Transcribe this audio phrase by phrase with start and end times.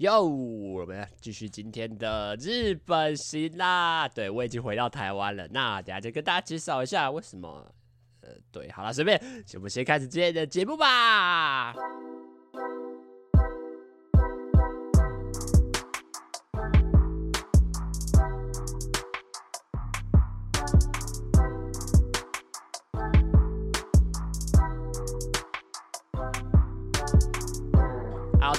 [0.00, 4.08] 哟，我们继续今天的日本行啦。
[4.08, 5.46] 对，我已经回到台湾了。
[5.48, 7.70] 那等下就跟大家介绍一下为什么。
[8.22, 9.20] 呃，对，好了，随便，
[9.56, 11.74] 我们先开始今天的节目吧。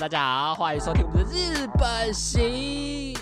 [0.02, 2.42] 大家好，欢迎收听我们的日本行，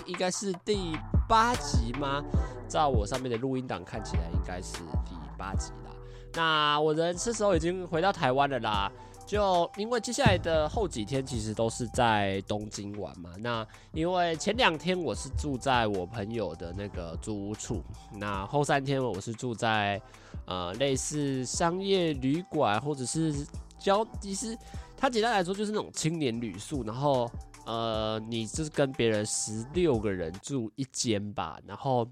[0.06, 0.96] 应该是第
[1.28, 2.24] 八集吗？
[2.66, 5.94] 照我上面的录音档看起来，应该是第八集啦。
[6.32, 8.90] 那我人这时候已经回到台湾了啦，
[9.26, 13.28] 就因为接下来的后几天其实都是在东京玩嘛。
[13.40, 20.00] 那因为前两天我是住在我朋友的那个租屋处，那后三天我是住在
[20.46, 23.46] 呃类似商业旅馆或者是
[23.78, 24.56] 交，其实。
[25.00, 27.28] 它简单来说就是那种青年旅宿，然后
[27.64, 32.06] 呃，你就是跟别人十六个人住一间吧，然后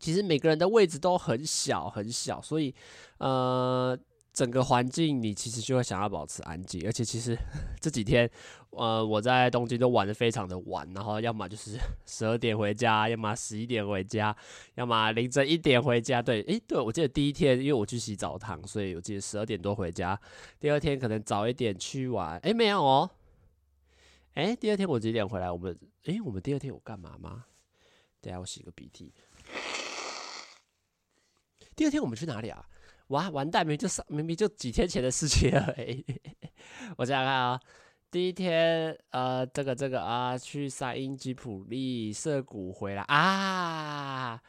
[0.00, 2.74] 其实每个人的位置都很小很小，所以
[3.18, 3.98] 呃。
[4.34, 7.38] 整个环境你其实就会想要保持安静，而且其实
[7.80, 8.28] 这几天，
[8.70, 14.36] 呃，我在东京都玩的非常的晚，然后要么就是 十二点回家，要么十一点回家，
[14.74, 16.20] 要么凌晨一点回家。
[16.20, 20.20] 对，诶，对，我记得第一天因为我去洗澡堂，所以我记得十二点多回家。
[20.58, 23.08] 第二天可能早一点去玩，诶，没有哦。
[24.34, 25.48] 诶，第二天我几点回来？
[25.48, 27.44] 我们，诶，我们第二天有干嘛吗？
[28.20, 29.14] 等下我洗个鼻涕。
[31.76, 32.66] 第二天我们去哪里啊？
[33.08, 33.64] 哇，完蛋！
[33.66, 36.04] 明明就上，明明就几天前的事情而已。
[36.96, 37.60] 我想想看啊、
[38.10, 44.40] 第一天，呃，这个这个啊，去上英吉普利涩谷回来啊。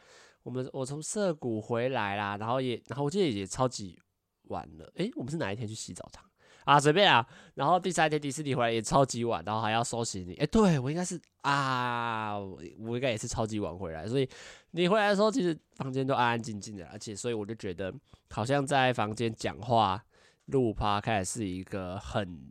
[0.42, 4.00] 我们我从涩谷回来啦，然后也，然后我记得也超级
[4.44, 4.90] 晚了。
[4.96, 6.24] 诶、我们是哪一天去洗澡堂？
[6.66, 7.24] 啊，随便啊。
[7.54, 10.34] 然后第三天迪士尼回来也超级晚，然后还要收行李。
[10.34, 12.60] 诶、对我应该是啊，我
[12.96, 14.06] 应该也是超级晚回来。
[14.06, 14.28] 所以
[14.72, 17.94] 你回来的时候，其实房间都安安静静的，而且所以我就觉得
[18.30, 20.04] 好像在房间讲话
[20.46, 22.50] 录趴开始是一个很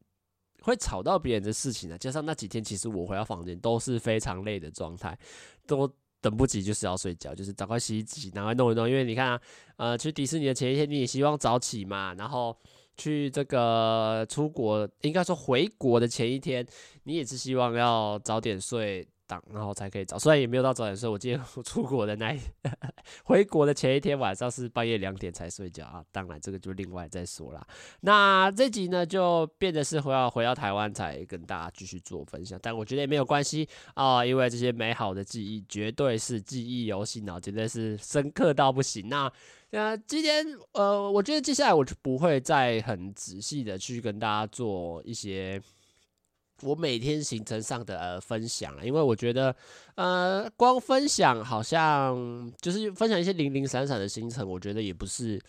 [0.62, 1.98] 会吵到别人的事情啊。
[1.98, 5.16] 加上那几天其实我回到房间都是非常累的状态，
[5.68, 5.88] 都
[6.22, 8.90] 等不及就是要睡觉，就是赶快洗一洗，赶快弄一弄。
[8.90, 9.42] 因为你看啊，
[9.76, 12.58] 呃，去迪士尼的前一天你也希望早起嘛，然后。
[12.98, 16.66] 去这个出国，应该说回国的前一天，
[17.04, 20.18] 你也是希望要早点睡，当然后才可以早。
[20.18, 22.40] 虽然也没有到早点睡，我今天 出国的那一
[23.24, 26.04] 回国的前一天晚上是半夜两点才睡觉啊。
[26.12, 27.66] 当然这个就另外再说啦。
[28.02, 39.10] 那这集呢就变得是回到回到台湾才跟大家继续做分享，但我觉得也没有关系啊，因为这些美好的记忆绝对是记忆犹新啊，绝对是深刻到不行。
[39.10, 39.32] 那。
[39.72, 45.62] 那今天，呃，我觉得接下来我就不会再很仔细的去跟大家做一些
[46.62, 49.56] 我每天行程上的，呃，分享了，因为我觉得，
[49.96, 55.40] 呃，光分享好像就是分享一些零零散散的行程，我觉得也不是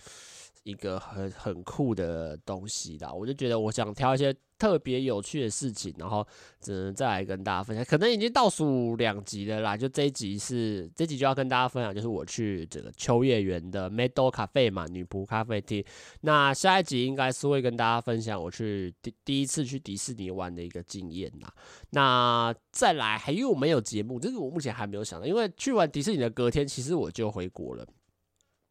[0.65, 3.13] 一个很很酷的东西啦。
[3.13, 4.35] 我就觉得我想挑一些。
[4.59, 6.27] 特别有趣的事情，然后
[6.61, 7.85] 只能再来跟大家分享。
[7.85, 15.85] 可能已经倒数两集了啦，就这一集是这集就要跟大家分享，就是我去这个秋叶原的 Meadow Cafe 嘛，女仆咖啡厅。
[16.23, 21.53] 那下一集应该是会跟大家分享我去第第一次去迪士尼玩的一个经验啦。
[21.91, 24.19] 那再来还有没有节目？
[24.19, 27.87] 这个我目前还没有想到，因为去完迪士尼的隔天，其实我就回国了。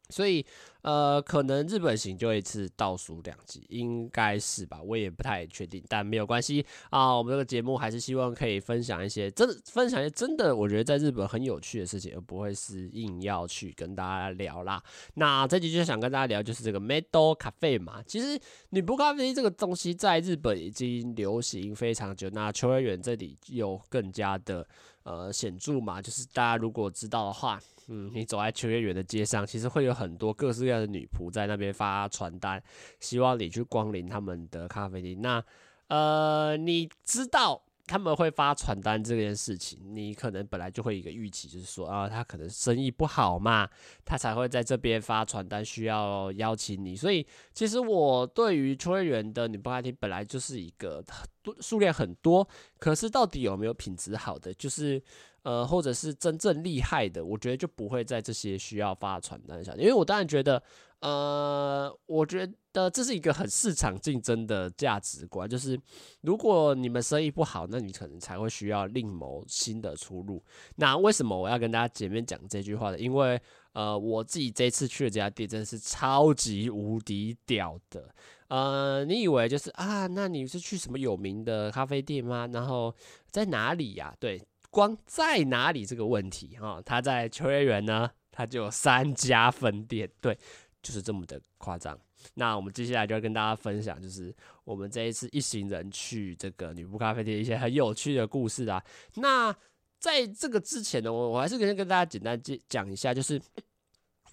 [0.08, 0.44] 所以，
[0.82, 4.80] 呃，可能日本行就一次倒数两集，应该是吧？
[4.80, 7.16] 我也不太确定，但没有关系啊。
[7.16, 14.82] 我们这个节目还是希望可以分享一些真的，分享一些真的，我觉得在日本很有趣的事情，而不会是硬要去跟大家聊啦。
[15.14, 18.00] 那这集就想跟大家聊，就是这个 Meadow Cafe 嘛。
[18.06, 18.38] 其实
[18.70, 24.66] 女仆咖啡这个东西在日本已经流行非常久，那秋叶原这里又更加的
[25.06, 26.02] 呃显著嘛。
[26.02, 27.58] 就是大家如果知道的话。
[27.88, 32.60] 嗯，你走在秋叶原的街上，其实会有很多各式各样的女仆在那边发传单，
[32.98, 35.22] 希望你去光临他们的咖啡厅。
[35.22, 35.40] 那，
[35.86, 43.68] 呃，你知道他们会发传单这件事情，你可能本来就会一个预期，就是说啊，他可能生意不好嘛，
[44.04, 46.96] 他才会在这边发传单，需要邀请你。
[46.96, 51.04] 所以，其实我对于秋叶原的女仆咖啡厅本来就是一个
[51.42, 52.46] 多数量很多，
[52.78, 55.02] 可是到底有没有品质好的，就是。
[55.46, 60.60] 呃，或者是真正厉害的，我觉得就不会在这些需要发传单上，因为我当然觉得，
[60.98, 65.80] 呃，我觉得呃这是一个很市场竞争的价值观，就是
[66.20, 70.44] 如果你们生意不好，那你可能才会需要另谋新的出路。
[70.76, 72.98] 那为什么我要跟大家前面讲这句话呢？
[72.98, 73.40] 因为
[73.72, 78.14] 呃，我自己这次去的这家店真的是超级无敌屌的。
[78.48, 80.06] 呃，你以为就是啊？
[80.06, 82.46] 那你是去什么有名的咖啡店吗？
[82.52, 82.94] 然后
[83.30, 84.14] 在哪里呀？
[84.20, 90.38] 对，光在哪里这个问题哈，它在秋叶原呢，它就有三家分店，对，
[90.82, 91.98] 就是这么的夸张。
[92.34, 94.34] 那我们接下来就要跟大家分享，就是
[94.64, 98.82] 我们这一次一行人去这个女仆咖啡店一些很有趣的故事啊。
[99.14, 99.54] 那
[99.98, 103.40] 在这个之前呢，我我还是跟跟大家简单讲一下，就是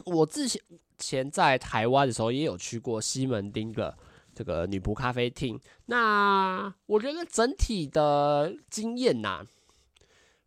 [0.05, 0.61] 我之前。
[0.99, 3.97] 前在台湾的时候也有去过西门町的
[4.33, 9.43] 这个女仆咖啡厅，那我觉得整体的经验呐，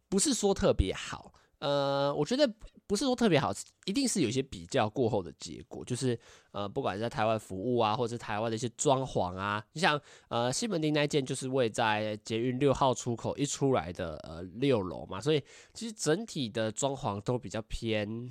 [0.09, 1.35] 不是说特别好。
[1.59, 2.51] 呃，我觉得
[2.87, 3.53] 不是说特别好，
[3.85, 6.19] 一定是有一些比较过后的结果，就是
[6.53, 15.43] 呃，不管是在台湾服务啊，或者是台湾的一些装潢啊，你像呃西门町那间就是位在捷运六号出口一出来的呃六楼嘛，所以
[15.75, 18.31] 其实整体的装潢都比较偏，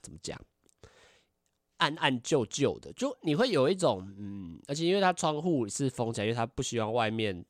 [0.00, 0.40] 怎么讲？
[1.78, 7.44] 暗暗旧旧的，就你会有一种嗯，而且因为它窗户是封起来，因为它不希望外面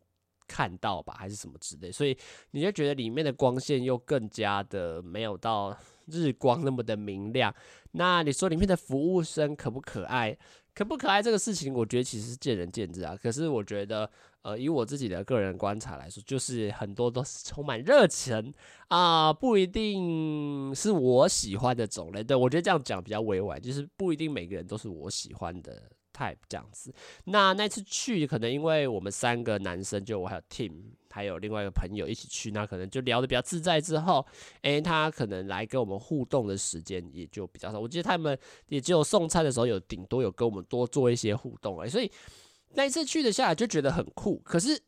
[0.48, 2.16] 看到吧，还是什么之类，所以
[2.50, 5.76] 你就觉得里面的光线又更加的没有到
[6.06, 7.54] 日光那么的明亮。
[7.92, 10.36] 那你说里面的服务生可不可爱？
[10.74, 13.16] 可不可爱这个事情，我觉得其实是见仁见智啊。
[13.16, 14.10] 可是我觉得。
[14.46, 18.54] 呃，以我自己的个人观察来说，就是很多都是充满热情
[18.86, 22.22] 啊，不一定是我喜欢的种类。
[22.22, 26.94] 对，我觉得这样讲比较委婉，就是不一定每个人都是我喜欢的 type 这样子。
[27.24, 30.72] 那那次去，可能因为我们三个男生，就我还有 Tim，
[31.10, 33.80] 还有另外一个朋友一起去，那可能就聊得比较自在。
[33.80, 34.26] 之后，
[34.62, 37.78] 诶，他可能来跟我们互动的时间也就比较少。
[37.78, 42.10] 我记得他们也只有送餐的时候有顶多有跟我们多做一些互动诶，所以。
[42.74, 44.78] 那一次去的下来就觉得很酷，可是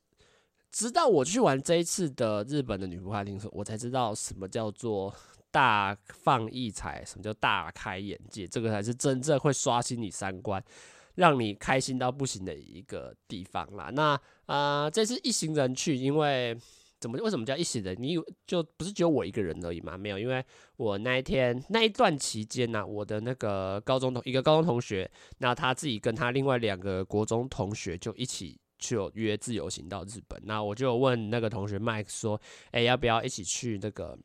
[0.70, 5.14] 直到我去完这一次的日本的女仆咖啡厅，我才知道什么叫做
[5.50, 10.62] 大放异彩，什么叫大开眼界，这个才是真正会刷新你三观，
[11.18, 13.90] 让你开心到不行的一个地方啦。
[13.92, 14.12] 那
[14.46, 16.56] 啊、呃，这次一行人去，因为。
[17.00, 17.16] 怎么？
[17.22, 17.96] 为什么叫一行人？
[17.96, 19.96] 你有就不是只有我一个人而已吗？
[19.96, 20.44] 没有，因为
[20.76, 30.42] 我那一天那一段期间呢、啊，我的那个高中同一个高中同学，那他自己跟他另外两个国中同学就一起去约自由行到日本。
[30.42, 32.40] 那我就问那个同学 Mike 说
[32.72, 34.18] ：“哎，要不要一起去那个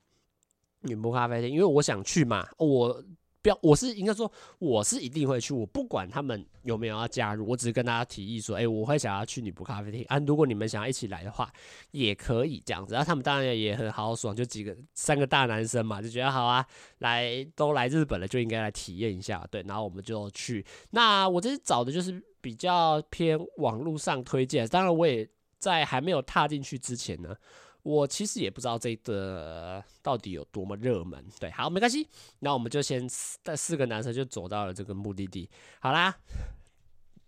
[0.81, 1.51] 女仆咖啡店？
[1.51, 3.05] 因为我想去嘛，我。”
[3.43, 5.53] 不要，我是应该说，我是一定会去。
[5.53, 10.17] 我不管他们有没有要加入，我只是跟大家提议说，诶，我会想要去女仆咖啡厅啊。
[10.19, 11.51] 如果你们想要一起来的话，
[11.91, 12.93] 也可以这样子。
[12.93, 16.65] 然后他们当然也很豪爽，就几个三个大男生嘛，就觉得好啊，
[16.99, 19.45] 来都来日本了，就应该来体验一下。
[19.51, 20.65] 对，然后我们就去。
[20.91, 25.27] 那我这次找的就是比较偏网络上推荐，当然我也
[25.59, 27.35] 在还没有踏进去之前呢。
[27.83, 32.07] 我其实也不知道这个到底有多么热门，对，好，没关系，
[32.39, 33.05] 那我们就先
[33.43, 35.49] 带四个男生就走到了这个目的地，
[35.81, 36.15] 好啦，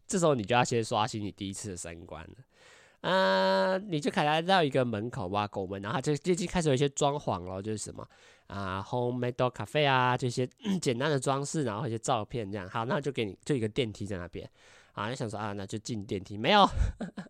[0.07, 8.07] 这时候你就要先刷新你第一次的三观了，啊，你就开来到一个门口挖狗门，然后就最近开始有一些装潢了，就是什么
[8.47, 10.47] 啊，homemade cafe 啊，这些
[10.81, 14.49] 简单的装饰，然后一些照片这样，好，那就给你就一个电梯在那边。
[14.95, 16.67] 啊，你想说啊，那就进电梯没有？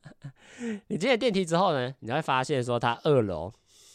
[0.88, 3.52] 你进了电梯之后呢，你会发现说，它二楼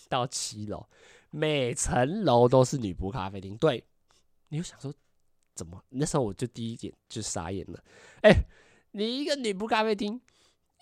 [0.09, 0.87] 到七楼，
[1.31, 3.57] 每层楼都是女仆咖啡厅。
[3.57, 3.83] 对，
[4.49, 4.93] 你就想说，
[5.55, 5.83] 怎么？
[5.91, 7.83] 那时候我就第一点就傻眼了。
[8.23, 8.31] 哎、
[8.91, 10.21] 你一个女仆咖啡厅，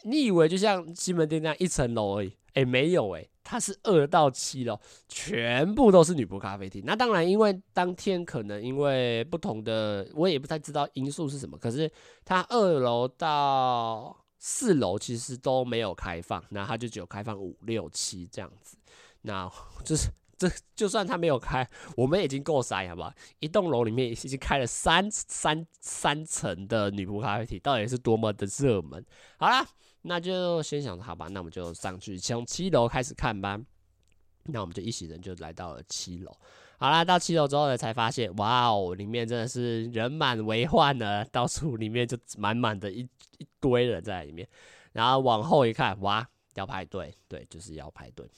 [0.05, 2.33] 你以为就像西门町那样一层楼而已？
[2.61, 3.31] 哎、没有哎、欸。
[3.51, 4.79] 它是二到七楼，
[5.09, 6.83] 全部都是女仆咖啡厅。
[6.85, 11.57] 那当然，因为当天可能因为不同的，我也不太知道因素是什么。
[11.57, 11.91] 可是
[12.27, 18.77] 它二楼到四楼其实都没有开放，那它就只有开放五六七这样子。
[19.23, 19.51] 那
[19.83, 21.67] 就是这就算它没有开，
[21.97, 23.11] 我们已经够塞，好不好？
[23.41, 29.03] 一栋楼里面已经开了三三三层的女仆咖啡厅，到底是多么的热门？
[29.39, 29.67] 好啦。
[30.03, 33.61] 那就先想好吧，那我们就上去从七楼开始看吧。
[34.51, 36.35] 那我们就一行人就来到了七楼。
[36.79, 43.01] 好啦，到七楼之后呢，才发现哇哦，里面真的是人满为患呢，到处里面就满满的一
[43.39, 44.49] 一堆人在里面。
[44.93, 48.31] 然后往后一看，哇，要排队，对，就是要排队。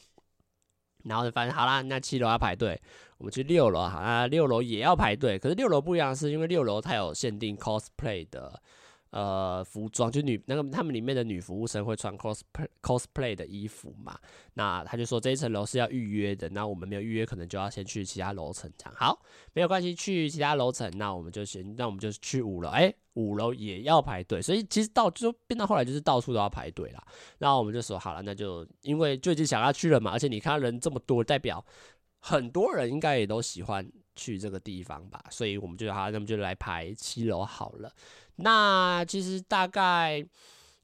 [1.04, 2.80] 然后就发现好啦，那七楼要排队，
[3.18, 5.38] 我们去六楼，好啦，六楼也要排队。
[5.38, 8.60] 可是六楼不一样，是因为六楼它有限定 cosplay 的。
[9.10, 14.16] 呃，服装就女那个他们里面的女服务生会穿 cosplay cosplay 的衣服嘛，
[14.54, 18.94] 那他就说这一层楼是要预约的，那我们没有预约，可能就要先去其他楼层这样。
[18.96, 19.20] 好，
[19.52, 27.04] 没有关系，去其他楼层，那我们就先，那我们就去五楼，哎、五楼也要排队，所以其实到就变到后来就是到处都要排队啦。
[27.38, 31.64] 然后我们就说好了，那就因为最近想要去了嘛，而且你看人这么多，代表
[32.20, 37.92] 很多人应该也都喜欢去这个地方吧，所以我们就好，那么就来排七楼好了。
[38.42, 40.24] 那其实大概，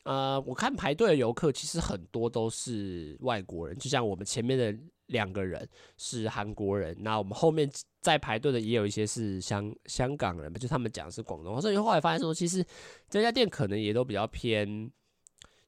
[0.04, 7.70] 呃，我看排队的游客其实很多都是外国人，就像我们前面的两个人是韩国人，那我们后面
[8.00, 12.64] 在排队的也有一些是香香港人，就他们讲是广东话，所以后来发现说，其实
[13.08, 14.90] 这家店可能也都比较偏。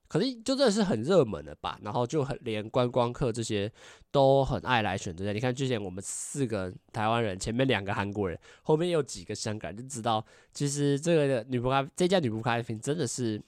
[0.09, 3.71] 可是就真的是很热门的吧，然后就很连观光客这些
[4.11, 5.31] 都很爱来选择的。
[5.31, 13.39] 你看之前我们四个台湾人，前面两个韩国人，后面有几个香港人，就知道其实这个女仆咖这家女仆咖啡厅真的是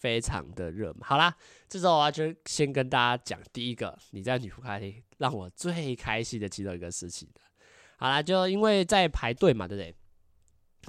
[0.00, 1.02] 非常的热门。
[1.02, 1.36] 好啦，
[1.68, 7.28] 这时候我就先跟大家讲第一个你在女仆咖啡厅让我最开心的其中一个事情。
[7.98, 9.94] 好啦，就因为在排队嘛，对不对？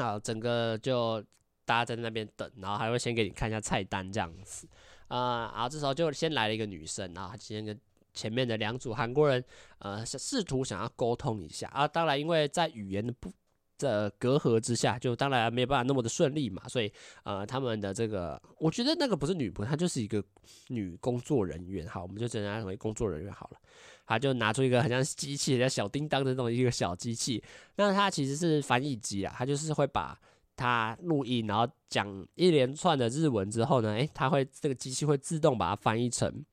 [0.01, 1.21] 好，整个就
[1.65, 4.65] 大家在那边等，然后还会先给你看一下菜单这样子。
[5.07, 7.79] 啊、呃，然后这时候就先来了一个女生，然后她今天跟
[8.13, 9.43] 前面的两组韩国人，
[9.79, 11.87] 呃，试图想要沟通一下啊。
[11.87, 13.31] 当然，因为在语言的不
[13.77, 16.67] 的隔阂之下，就当然没有办法那么的顺利嘛。
[16.67, 16.91] 所以，
[17.23, 20.23] 呃，他们的这个，我觉得那个不是女仆，她就是一个
[20.69, 21.87] 女工作人员。
[21.87, 23.57] 好，我们就称她为工作人员好了。
[24.05, 27.43] 她就拿出一个很像机器，像小叮当的那种一个小机器。
[27.75, 30.19] 那它其实是翻译机啊，它就是会把。
[30.57, 36.43] 他录音，然后讲一连串的日文之后呢，诶，他会这个机器会自动把它翻译成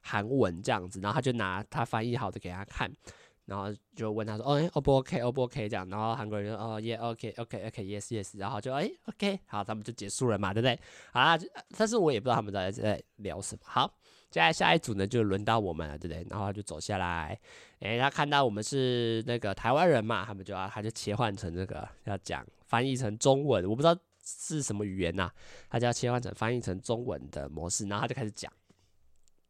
[0.00, 2.90] 韩文这样子，然后他就拿他翻译好的给他看，
[3.44, 10.78] 然后就问他说，哦，诶，O 不 OK，O 不 OK 这样，然后韩国人说，哦，耶，OK，OK，OK，Yes，Yes，然后就，诶，OK，好，他们就结束了嘛，对不对？
[11.12, 11.36] 好，
[11.76, 13.60] 但是我也不知道他们在在聊什么。
[13.64, 13.86] 好，
[14.30, 16.26] 接下来下一组呢，就轮到我们了，对不对？
[16.30, 17.38] 然后他就走下来，
[17.80, 22.46] 诶，他看到我们是那个台湾人嘛，他们就要，他就切换成这个要讲。
[22.70, 25.28] 翻译成中文，我不知道是什么语言呐、
[25.68, 28.50] 他就要切换成翻译成中文的模式，然后他就开始讲。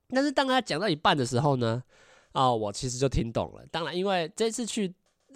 [0.08, 1.84] 但是当他讲到一半的时候呢，
[2.32, 3.66] 哦，我其实就听懂了。
[3.70, 4.94] 当然，因为这次去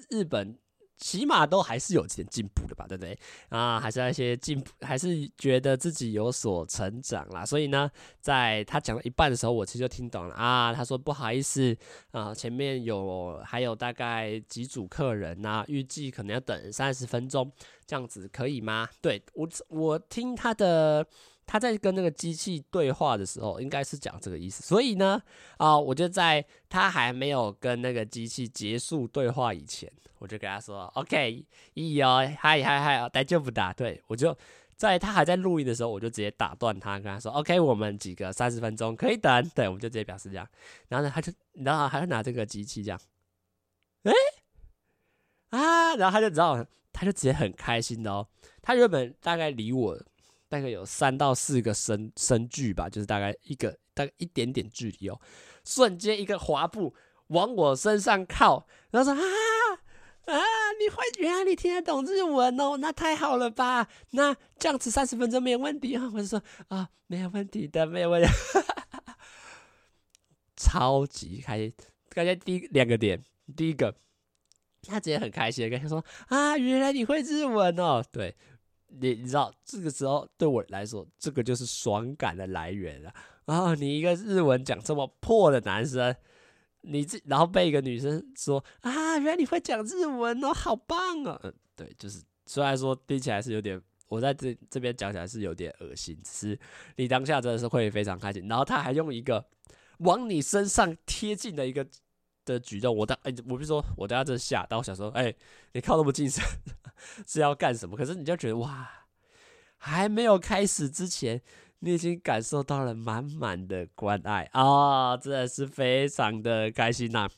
[0.09, 0.59] 日本。
[1.05, 3.19] 起码都还是有点进步的吧，对不对？
[3.51, 7.45] 啊，还是那些进步，还是觉得自己有所成长啦。
[7.45, 7.91] 所以呢，
[8.23, 10.73] 在他讲到一半的时候，我其实就听懂了啊。
[10.73, 11.77] 他说不好意思
[12.11, 17.53] 啊，前面有还有大概几组客人呐、啊，预计可能要等三十分钟，
[17.87, 18.89] 这样子可以吗？
[19.03, 21.07] 对，我，我听他的。
[21.47, 24.63] 他在跟那个机器对话的时候，应该是讲这个意思。
[24.63, 25.21] 所以呢，
[25.59, 34.37] 啊，我就在他还没有跟那个机器结束对话以前，我就跟他说：“OK，一哦，嗨嗨嗨，大就不打。”对，我就
[34.75, 40.49] 在他还在录音的时候，我就直接打断他，跟他说：“OK，我们几个三十分钟可以等。”对，我们就直接表示这样。
[40.89, 42.99] 然后呢，他就，然后还是拿这个机器这样，
[44.05, 44.13] 哎，
[45.51, 48.27] 啊，然后他就知道，他就直接很开心的哦。
[48.63, 50.03] 他原本大概离我。
[50.55, 55.21] 大概有三到四个身身距吧，就是大概一个大概一点点距离哦。
[55.65, 56.95] 瞬间一个滑步
[57.29, 59.27] 往我身上靠，然后说啊
[60.27, 60.39] 啊，
[60.79, 63.89] 你会原来你听得懂日文哦，那太好了吧？
[64.11, 66.09] 那这样子三十分钟没有问题啊？
[66.15, 68.29] 我就说啊，没有问题的，没有问题，
[70.55, 71.75] 超级开心。
[72.11, 73.21] 感觉第两个点，
[73.57, 73.93] 第一个
[74.87, 78.37] 他直接很开心跟他说啊，原来你会日文哦，对。
[78.89, 83.13] 你你知道这个时候对我来说，这个就是爽感的来源了。
[83.45, 86.15] 然后你一个日文讲这么破的男生，
[86.81, 91.39] 你这然后被一个女生说啊，原来你会讲日文哦，好棒哦。
[91.43, 96.59] 嗯，对，就是虽然说听起来是有点，我在这这边讲起来是有点恶心，只是
[96.97, 98.47] 你当下真的是会非常开心。
[98.49, 99.45] 然后他还用一个
[99.99, 101.87] 往你身上贴近的一个
[102.45, 105.35] 的举动，我当哎，我不是说我当下真的吓到，我想说，哎，
[105.73, 106.41] 你靠那么近是
[107.27, 107.97] 是要干什么？
[107.97, 109.07] 可是你就觉得哇，
[109.79, 111.41] 还没有开始之前，
[111.81, 117.29] 你已经感受到了满满的关爱啊、哦，真的是非常的开心呐、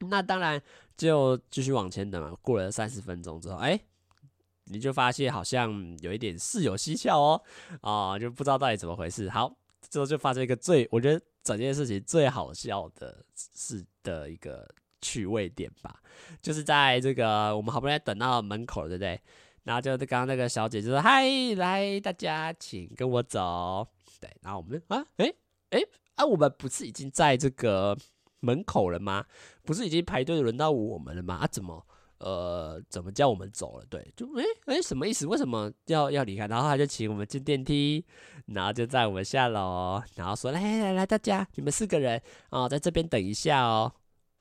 [0.00, 0.60] 那当然
[0.96, 3.80] 就继续往前等嘛，过了三十分钟之后，哎，
[4.64, 7.42] 你就发现好像有一点事有蹊跷哦，
[7.80, 9.30] 啊、哦，就不知道到底怎么回事。
[9.30, 9.56] 好，
[9.88, 11.20] 之后就发生一个最，我觉得。
[11.44, 14.68] 整件事情最好笑的是的一个
[15.02, 16.00] 趣味点吧，
[16.40, 19.20] 就是在这个我们好不容易等到门口，对不对？
[19.64, 21.24] 然后就刚刚那个小姐就说：“嗨，
[21.56, 23.86] 来，大家请跟我走。”
[24.20, 25.32] 对，然后我们啊，哎
[25.70, 25.80] 哎
[26.16, 27.96] 啊，我们不是已经在这个
[28.40, 29.24] 门口了吗？
[29.64, 31.36] 不是已经排队轮到我们了吗？
[31.36, 31.86] 啊，怎么
[32.24, 33.84] 呃，怎么叫我们走了？
[33.90, 35.26] 对，就诶诶、什么意思？
[35.26, 36.46] 为什么要要离开？
[36.46, 38.02] 然后他就请我们进电梯，
[38.46, 43.92] 然后就载我们下楼，然后说：“来来来，大家，你们四个人哦，在这边等一下哦。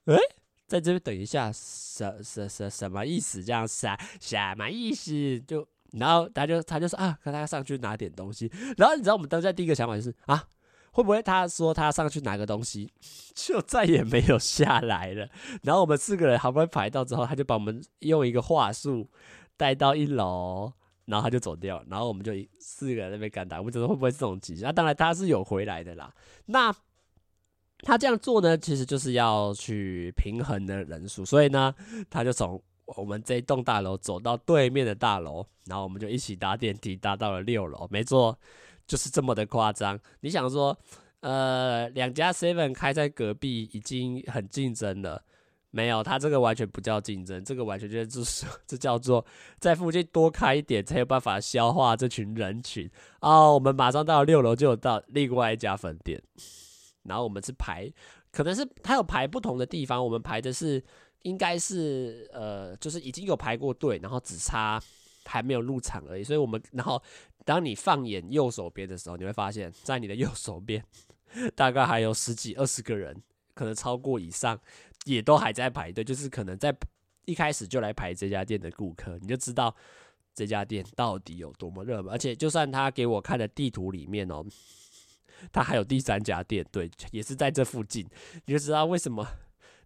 [0.06, 0.22] 欸”诶，
[0.66, 3.44] 在这边等一下，什什什什么意思？
[3.44, 5.38] 这样啥什么意思？
[5.42, 8.50] 就然后他就他就说啊，跟他上去拿点东西。
[8.78, 10.48] 然后你知道我们当下第一个想法就是啊。
[10.94, 12.92] 会不会他说他上去拿个东西，
[13.36, 15.28] 就再也没有下来了？
[15.64, 19.10] 然后我们四个人好不容易排到之后，他就把我们用一个话术
[19.58, 20.72] 带到一楼，
[21.06, 23.58] 然后他就走掉，然后我们就四个人在那边干打。
[23.58, 24.64] 我们觉得会不会这种情形？
[24.64, 26.14] 那当然他是有回来的啦。
[26.46, 26.72] 那
[27.80, 31.74] 他这样做呢，其实就是要去平衡的人数，所以呢，
[32.10, 37.88] 他就从我们这一栋大楼走到对面的大楼，然后我们就一起搭电梯搭到了六楼。
[37.90, 38.38] 没错。
[38.86, 40.78] 就是这么的夸张，你想说，
[41.22, 45.24] 呃，两家 Seven 开在隔壁已经很竞争了，
[45.72, 49.26] 没有，它这个完全不叫竞争，这个完全就是 这叫做
[49.58, 52.90] 在附近多开一点才有办法消化这群人群
[53.22, 53.54] 哦。
[53.54, 56.22] 我们马上到六楼就有到另外一家分店，
[57.04, 57.90] 然后我们是排，
[58.32, 60.84] 可能是它有排不同的地方，我们排的是
[61.22, 64.78] 应该是呃，就是已经有排过队，然后只差
[65.24, 67.02] 还没有入场而已，所以我们然后。
[67.46, 70.84] 当你放眼右手边的时候，你会发现在你的右手边，
[71.56, 73.22] 大概还有十几二十个人，
[73.54, 74.60] 可能超过以上，
[75.06, 76.04] 也都还在排队。
[76.04, 76.76] 就是可能在
[77.26, 79.76] 一开始就来排这家店的顾客，你就知道
[80.34, 82.14] 这家店到底有多么热门。
[82.14, 84.44] 而且，就算他给我看的地图里面哦，
[85.52, 88.08] 他还有第三家店，对，也是在这附近，
[88.46, 89.26] 你就知道为什么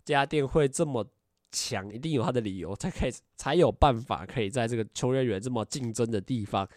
[0.06, 1.06] 这家店会这么
[1.52, 6.68] 强，一定有他的理由，才可以才有办法可以在这个秋叶原这么竞争的地方。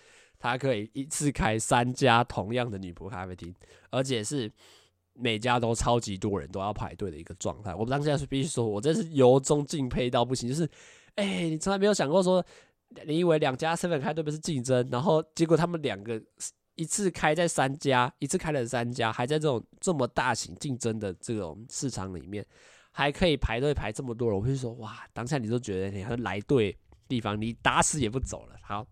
[0.41, 3.55] 他可以一次开三家同样的女仆咖啡厅，
[3.91, 4.51] 而且是
[5.13, 7.75] 每家都超级多人都要排队的一个状态。
[7.75, 10.49] 我们当时是必须说，我真是由衷敬佩到不行。
[10.49, 10.69] 就是，
[11.17, 12.43] 哎、你从来没有想过说，
[13.05, 16.19] 你以为两家 seven 开对不是竞争，然后结果他们两个
[16.75, 22.43] 一次开在三家，一次开了三家，还在这种这么大型竞争的这种市场里面，
[22.93, 24.37] 还可以排队排这么多人。
[24.39, 26.75] 我会说，哇，当下你都觉得你还来对
[27.07, 28.57] 地方，你打死也不走了。
[28.63, 28.87] 好。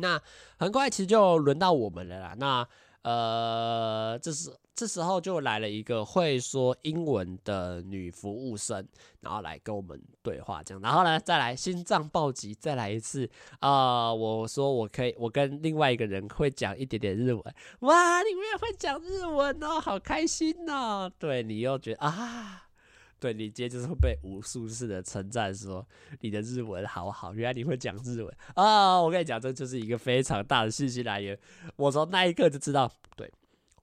[0.00, 0.20] 那
[0.58, 2.34] 很快，其实就轮到我们了啦。
[2.38, 2.66] 那
[3.02, 8.84] 呃，这时这时候就来了一个会说英文的女服务生，
[9.20, 10.82] 然后来跟我们对话，这样。
[10.82, 17.42] 然后呢，再来心脏暴击，再来一次啊、我说我可以，我跟另外一个人会讲一点点日文。
[17.80, 21.08] 哇，你们也会讲日文哦，好开心哦！
[21.16, 22.65] 对，你又觉得啊。
[23.18, 25.86] 对，你今天就是会被无数次的称赞，说
[26.20, 29.00] 你的日文好好，原来你会讲日文啊！
[29.00, 31.36] 我跟你讲，这就是一个非常大的信息来源。
[31.76, 33.32] 我从那一刻就知道，对，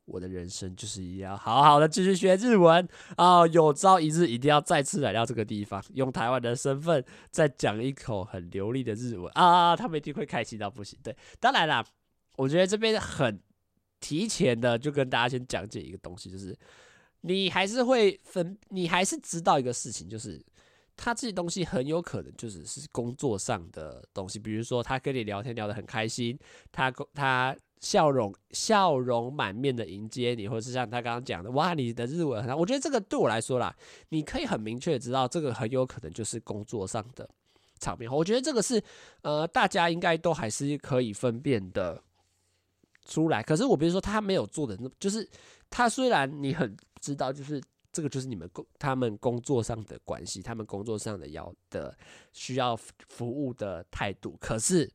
[0.06, 3.46] 我的人生就是要好好的继续学日文啊！
[3.48, 9.76] 有朝一日一定要再次来到这个地方，用台湾的身份再讲一口很流利的日文啊！
[9.76, 11.00] 他们一定会开心到不行。
[11.02, 11.84] 对，当然啦，
[12.38, 13.42] 我觉得这边很
[14.00, 16.56] 提前的就跟大家先讲解一个东西，就是。
[17.26, 20.44] 你还是会分，你还是知道一个事情，就是
[20.98, 26.38] 他这些东西很有可能就是是工作上的东西，比如说他跟你聊天聊得很开心，
[26.70, 33.74] 他他笑容笑容满面的迎接你，或者是像他刚刚讲的，哇，你的日文很好，我觉得这个对我来说啦，
[34.10, 37.30] 你可以很明确知道这个很有可能就是工作上的
[37.80, 38.84] 场面，我觉得这个是
[39.22, 42.04] 呃大家应该都还是可以分辨的
[43.06, 45.26] 出来，可是我比如说他没有做的那，就是
[45.70, 46.76] 他虽然你很。
[47.04, 47.62] 知道，就是
[47.92, 51.96] 这个，就是你们工他们工作上的关系，他们工作上的要的
[52.32, 52.74] 需要
[53.10, 54.38] 服务的态度。
[54.40, 54.90] 可是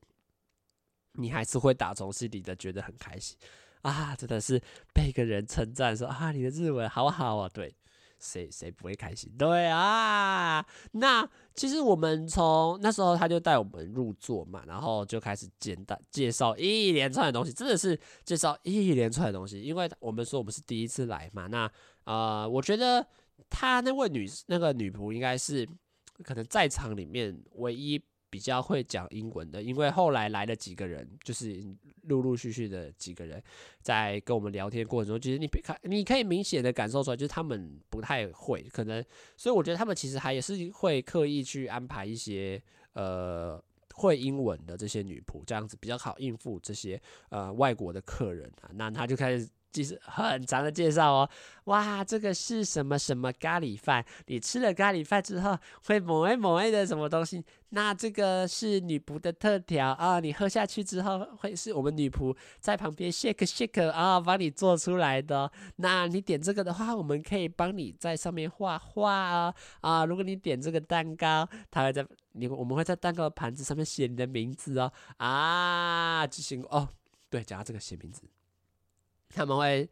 [1.12, 3.37] 你还是会打从心里的觉得很开心
[3.83, 4.16] 啊！
[4.16, 4.59] 真的是
[4.94, 7.77] 被一个人称赞说啊，你的日文好好啊，对。
[8.21, 9.31] 谁谁不会开心？
[9.38, 21.47] 对啊，那其实我们从那时候他就带我们入座嘛，然后就开始简单介绍一连串的东西，真的是介绍一连串的东西，因为我们说我们是第一次来嘛。
[21.47, 21.71] 那
[22.09, 23.07] 呃，我觉得
[23.51, 25.68] 他那位女那个女仆应该是
[26.25, 28.03] 可能在场里面唯一。
[28.31, 31.64] 比较会讲英文的，因为后来来了几个人，就是
[32.03, 33.42] 陆陆续续的几个人
[33.81, 39.03] 在跟我们聊天过程中，其实你别看，你可以明显的感受出来，就是他们不太会，可能，
[39.35, 43.59] 所以我觉得他们其实还也是会刻意去安排一些呃
[43.94, 48.68] 会英文的这些女仆，这样子比较好应付这些呃外国的客人啊。
[48.75, 49.49] 那他就开始。
[49.72, 51.31] 其实很长的介绍哦，
[51.64, 54.04] 哇，这个是什么什么咖喱饭？
[54.26, 57.44] 你吃了咖喱饭之后会某一某一的什么东西？
[57.70, 65.50] 那这个是女仆的特调啊、你喝下去之后会是我们女仆在旁边 shake shake 啊、帮你做出来的。
[65.76, 72.07] 那你点这个的话，我们可以帮你在上面画画啊啊，如果你点这个蛋糕，它会在。
[72.33, 76.88] 你我们会在蛋糕的盘子上面写你的名字哦啊，执行哦，
[77.28, 78.22] 对，讲到这个写名字，
[79.34, 79.88] 他们会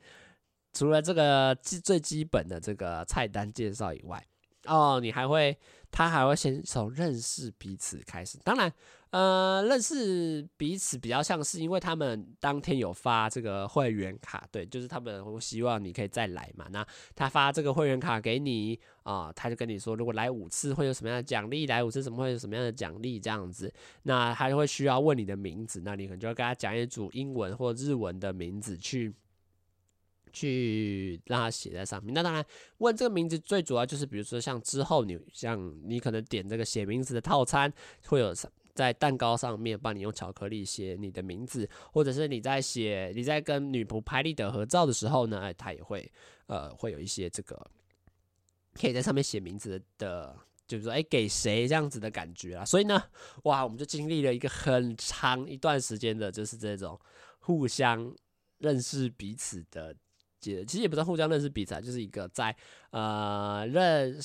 [0.72, 4.26] 除了这个最最基本的这个菜单介绍以外，
[4.64, 5.56] 哦，你还会。
[5.88, 8.70] 他还会先从认识彼此开始，当然，
[9.10, 16.66] 呃，认识彼此比较像是因为他们当天有发这个会员卡，对，就是他们希望你可以再来嘛。
[16.70, 23.72] 那他发这个会员卡给你啊，他就跟你说，如果来五次会有什么样的奖励，来五次怎么会有什么样的奖励这样子。
[24.02, 29.14] 那他就会需要问你的名字，那你可能就要跟他讲一组英文或日文的名字去。
[30.36, 32.12] 去让他写在上面。
[32.12, 32.44] 那当然，
[32.76, 37.72] 问这个名字最主要就是，比如说像之后你像你可能点这个写名字的套餐，
[38.08, 38.34] 会有
[38.74, 46.12] 在蛋糕上面帮你用巧克力写你的名字，或者是你在写你在跟女仆拍立得合照的时候呢，哎，他也会
[46.48, 47.58] 呃会有一些这个
[48.74, 52.62] 可以在上面写名字的，就是说哎给谁这样子的感觉啊。
[52.62, 53.02] 所以呢，
[53.44, 57.00] 哇，我们就经历了一个很长一段时间的，就是这种
[57.38, 58.14] 互相
[58.58, 59.96] 认识彼此的。
[60.64, 62.54] 其实也不是互相认识彼此，就是一个在
[62.90, 64.18] 呃认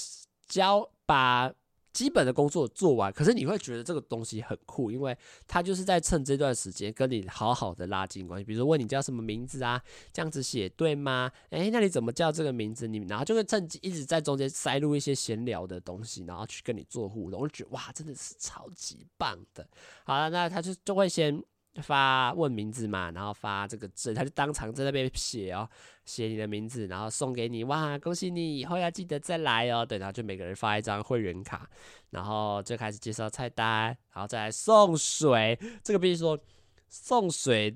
[0.48, 1.54] 交把
[1.94, 3.12] 基本的工作做完。
[3.12, 8.46] 可是你会觉得这个东西很酷，因为他就是在趁这段时间跟你好好的拉近关系。
[8.46, 9.82] 比如说问你叫什么名字啊，
[10.14, 11.32] 这样子写对吗？
[11.50, 12.88] 诶，那你怎么叫这个名字？
[12.88, 17.42] 你然后就会趁机一直在中间塞入一些闲聊的东西，然后去跟你做互动。
[17.42, 19.68] 我觉得哇，真的是超级棒的。
[20.06, 21.44] 好了，那他就就会先。
[21.76, 25.70] 发问名字嘛，然后发这个字，他就当场在那边写哦，
[26.04, 29.86] 写你的名字，然后送给你，哇，恭喜你，以后要记得再来哦。
[29.86, 31.70] 对，然后就每个人发一张会员卡，
[32.10, 35.58] 然后就开始介绍菜单，然后再来送水。
[35.82, 36.38] 这个必须说，
[36.90, 37.74] 送水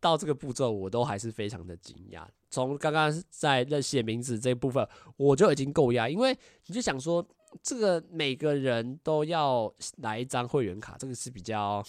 [0.00, 2.26] 到这个步骤，我都还是非常的惊讶。
[2.50, 4.84] 从刚刚在认写名字这一部分，
[5.16, 7.24] 我就已经够压，因为你就想说，
[7.62, 11.80] 这个每个人都要来一张会员卡，这个是比较。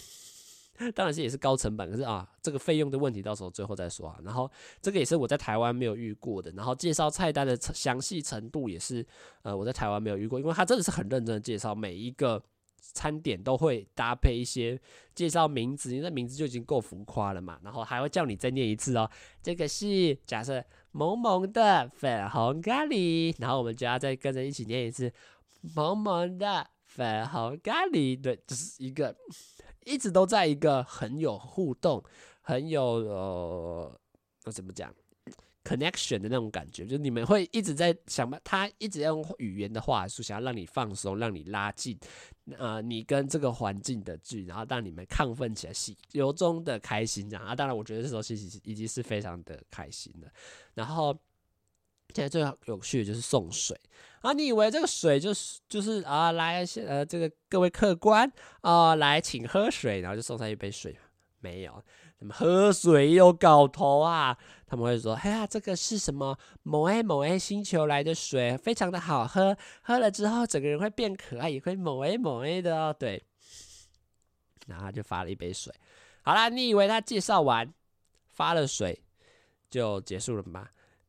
[0.93, 4.19] 当然是也是高成本，可是啊，这个费用的问题到时候最后再说啊。
[4.23, 9.03] 然后这个也是我在台湾没有遇过的，然后介绍菜单的详细程度也是，
[9.41, 12.39] 呃，我在台湾没有遇过，因为他真的是很认真的介绍每一个
[12.79, 14.79] 餐点都会搭配一些
[15.15, 17.59] 介绍名字，因为名字就已经够浮夸了嘛。
[17.63, 19.09] 然后还会叫你再念一次哦，
[19.41, 25.11] 这个是假设萌萌的粉红咖喱，然后我们就要再跟着一起念一次
[25.75, 29.15] 萌萌的粉红咖喱，对，这是一个。
[29.87, 32.03] 一直都在一个很有互动、
[32.41, 33.99] 很有呃，
[34.43, 34.93] 我怎么讲
[35.63, 41.97] ，connection 的那种感觉，就是你们会一直在想，他一直用语言的话术，想要让你放松，让你拉近，
[42.57, 47.55] 呃，你跟这个环境的距，然后让你们亢奋起来，喜由衷的开心这样啊。
[47.55, 50.29] 当然，我觉得这时候其实已经是非常的开心了。
[50.73, 51.17] 然后
[52.13, 53.79] 现在最有趣的就是送水。
[54.21, 60.97] 啊，你以为这个水就是就是啊，来呃，这个各位客官啊，来请喝水，然后就送上一杯水，
[61.39, 61.83] 没有，
[62.17, 64.37] 怎么喝水有搞头啊？
[64.65, 73.23] 他们会说，哎呀，这个是什么某 A 某 A 星球来的水，非常的好喝，喝了之后整个人会变可爱，也会某 A 某 A 的哦，对。
[74.65, 75.73] 然后就发了一杯水，
[76.23, 77.73] 好啦，你以为他介绍完
[78.27, 79.01] 发了水
[79.69, 80.67] 就结束了吗？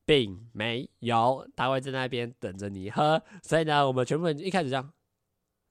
[0.09, 3.23] 并没有，他会在那边等着你喝。
[3.43, 4.91] 所以呢，我们全部人一开始这样，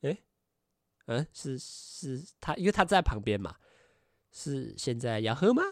[0.02, 0.15] 诶，
[1.08, 3.56] 嗯，是是他，因为他在旁边嘛，
[4.32, 5.63] 是现在要喝吗？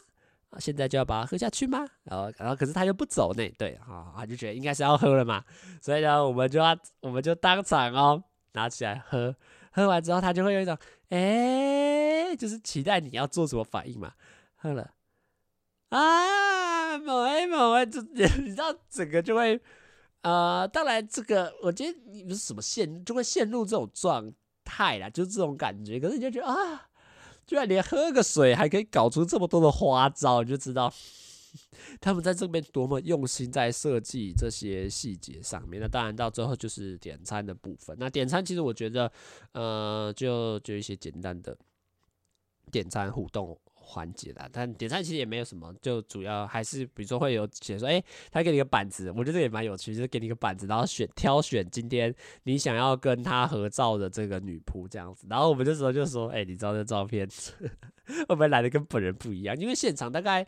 [0.58, 1.86] 现在就要把它喝下去吗？
[2.06, 5.46] 然后，然后可是他又不走呢，对，啊，他就觉得应该是要喝了嘛。
[5.80, 8.24] 所以呢，我们就要，我们就当场哦，
[8.54, 9.36] 拿起来喝。
[9.72, 10.76] 喝完之后，他就会有一种，
[11.10, 14.14] 哎，就是期待你要做什么反应嘛。
[14.56, 14.96] 喝了，
[15.90, 16.55] 啊。
[16.98, 19.60] 某 A 某 A，就 你知道，整个就会，
[20.22, 24.32] 呃，当然这个我觉得你不是什么陷，就会陷入这种状
[24.64, 26.00] 态啦，就是这种感觉。
[26.00, 26.90] 可是你就觉得啊，
[27.46, 30.94] 居然连喝个水还可以搞出这么多的花招，你就知道
[32.02, 35.82] 他们在这边多么用心在设计这些细节上面。
[35.82, 37.96] 那当然到最后就是点餐的部分。
[38.00, 39.12] 那点餐其实我觉得，
[39.54, 41.58] 呃，就就一些简单的
[42.72, 43.58] 点餐互动。
[43.86, 57.28] 环节啦，但点赞其实也没有什么，就主要还是比如说会有写说，诶、他给你个板子，我觉得这也蛮有趣，就是给你个板子，然后选挑选今天你想要跟他合照的这个女仆这样子，然后我们这时候就说，诶、你知道这照片
[58.28, 59.56] 会不会来的跟本人不一样？
[59.56, 60.48] 因为现场大概。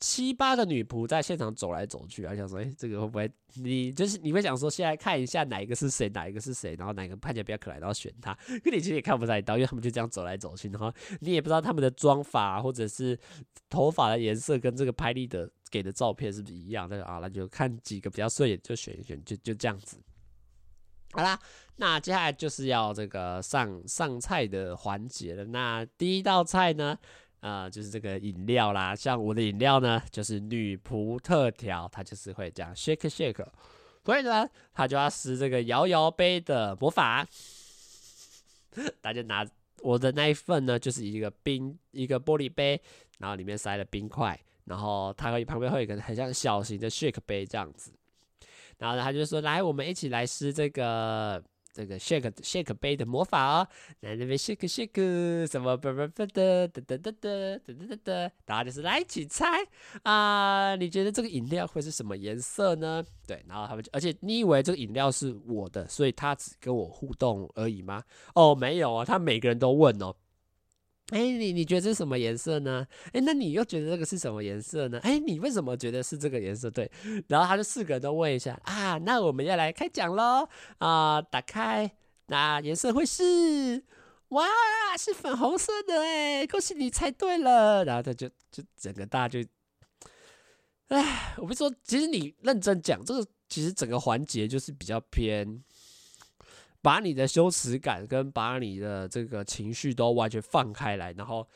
[0.00, 8.34] 七八个女仆在现场走来走去，啊，想说，哎、这个会不会你就是你会想说，先来看一下哪一个是谁，哪一个是谁，然后哪个看起来比较可爱，然后选他。
[8.34, 13.18] 可你其实也看不太到，因为他们就这样走来走去，然后你也不知道他们的妆发或者是
[13.70, 16.86] 头发的颜色跟这个拍立得给的照片是不是一样。
[16.90, 19.96] 那啊，那就看几个比较顺眼就选一选，就就这样子。
[21.12, 21.38] 好啦，
[21.76, 25.44] 那接下来就是要这个上上菜的环节了。
[25.44, 26.98] 那第一道菜呢，
[27.44, 28.96] 呃，就是这个饮料啦。
[28.96, 33.46] 像我的饮料呢，就是女仆特调，它就是会这样 shake shake。
[34.02, 37.26] 所以呢，他就要施这个摇摇杯的魔法。
[39.02, 39.46] 大家拿
[39.82, 42.80] 我的那一份呢，就是一个冰一个玻璃杯，
[43.18, 47.92] 然后里面塞了冰块，然后它会旁边会有一个很像小型的 shake 杯这样子。
[48.78, 53.68] 然后呢，他就说：“来，我们一起来施这个这个 shake shake 杯的魔法哦。
[54.00, 59.46] 来那边 shake shake 什么啵啵啵的哒哒哒哒哒哒哒哒，大家就是来一起猜
[60.04, 60.76] 啊！
[60.76, 63.04] 你觉得这个饮料会是什么颜色呢？
[63.26, 68.04] 对，然后他们就，而且你以为这个饮料是我的，所以他只跟我互动而已吗？
[68.34, 70.14] 哦，没有啊，他每个人都问哦。”
[71.14, 72.84] 哎，你你觉得这是什么颜色呢？
[73.12, 74.98] 哎，那你又觉得这个是什么颜色呢？
[75.04, 76.68] 哎，你为什么觉得是这个颜色？
[76.68, 76.90] 对，
[77.28, 80.48] 然后他就四个人都问一下啊，那我们要来开奖喽
[80.78, 81.22] 啊！
[81.22, 81.88] 打开，
[82.26, 83.84] 那颜色会是
[84.30, 84.44] 哇，
[84.98, 87.84] 是粉红色的哎，恭喜你猜对了。
[87.84, 89.48] 然后他就就整个大家就，
[90.88, 95.62] 哎，我不是说，其实你认真讲，这个其实整个环节就是比较偏。
[96.84, 101.48] 把你的羞耻感跟把你的这个情绪都完全放开来，然后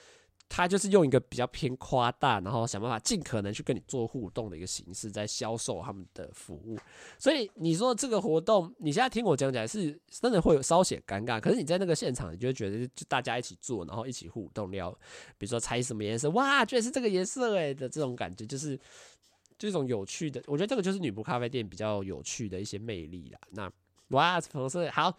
[0.48, 6.78] 他就是用一个比较偏夸大，然后想办法尽可能去跟你做互动的一个形式，在销售他们的服务。
[7.18, 14.90] 所以你说这个活动，你现在听我讲起来是真的会有稍显尴尬，可是你在那个现场，你就会觉得就大家一起做，然后一起互动，聊，
[15.36, 18.80] 比如说猜什么颜色，哇，居然是这个颜色诶的这种感觉，就是
[19.58, 20.42] 这种有趣的。
[20.46, 23.38] 我觉得这个就是女仆咖啡店比较有趣的一些魅力啦。
[23.50, 23.70] 那。
[24.08, 25.16] 哇，粉红色好，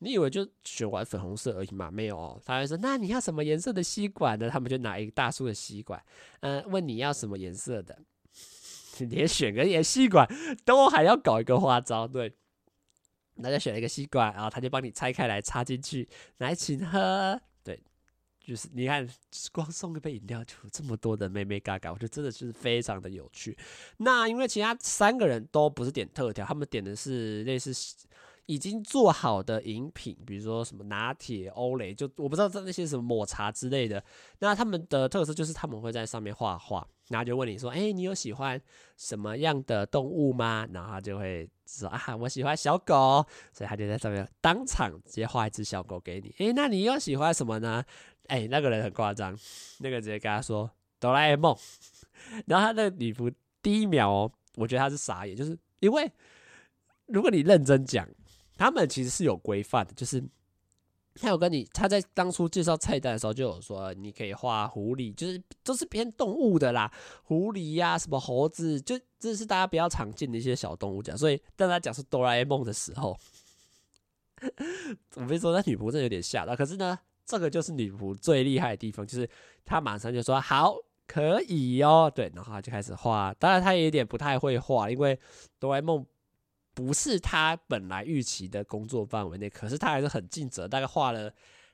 [0.00, 1.90] 你以为就选完粉红色而已吗？
[1.90, 4.48] 没有哦，他会说，那你要什么颜色的吸管呢？
[4.48, 6.00] 他们就拿一个大叔的吸管，
[6.40, 7.98] 嗯，问你要什么颜色的，
[9.10, 10.28] 连选个颜吸管
[10.64, 12.32] 都还要搞一个花招，对，
[13.36, 17.82] 那就选了一个吸管，然后他就帮你拆开来插进去，来请喝，对，
[18.40, 19.08] 就是你看，
[19.50, 23.58] 光送一杯饮料就这么多的妹妹嘎嘎，我觉得真的是非常的有趣。
[23.96, 27.72] 那因为其他三个人都不是点特调，他们点的是类似。
[28.48, 34.02] 已经做好的饮品，比如说什么拿铁、欧蕾，就我不知道这那些什么抹茶之类的。
[34.38, 38.58] 那他们的特色就是他们会在上面画画，然后就问你说：“哎，你有喜欢
[38.96, 46.34] 什么样的动物吗？”然后他就会说：“啊，我喜欢小狗。”所以他就在上面当场直接画一只小狗给你。
[46.38, 47.84] 哎，那你又喜欢什么呢？
[48.28, 49.38] 哎，那个人很夸张，
[49.80, 51.54] 那个直接跟他说哆啦 A 梦。
[52.46, 53.30] 然后他那个女仆
[53.60, 56.10] 第一秒哦，我觉得他是傻眼，就是因为
[57.08, 58.08] 如果你认真讲。
[58.58, 60.22] 他们其实是有规范的，就是
[61.14, 66.92] 他有跟你，他在当初介绍菜单的时候就有说，你可以画狐狸，就是都是偏动物的啦，
[67.24, 71.16] 狐狸呀、什么猴子，就这是大家比较常见的一些小动物讲。
[71.16, 73.16] 所以当他讲是哆啦 A 梦的时候，
[75.14, 76.54] 我跟你说，那女仆真的有点吓到。
[76.54, 79.28] 可是呢，这个就是女仆最厉害的地方，就是
[79.64, 83.34] 他马上就说好，可以哦，对，然后他就开始画。
[83.38, 85.18] 当然他也有点不太会画，因为
[85.60, 86.04] 哆啦 A 梦。
[86.78, 91.28] 不是他本来预期的工作范围内，可是他还是很尽责，大概画了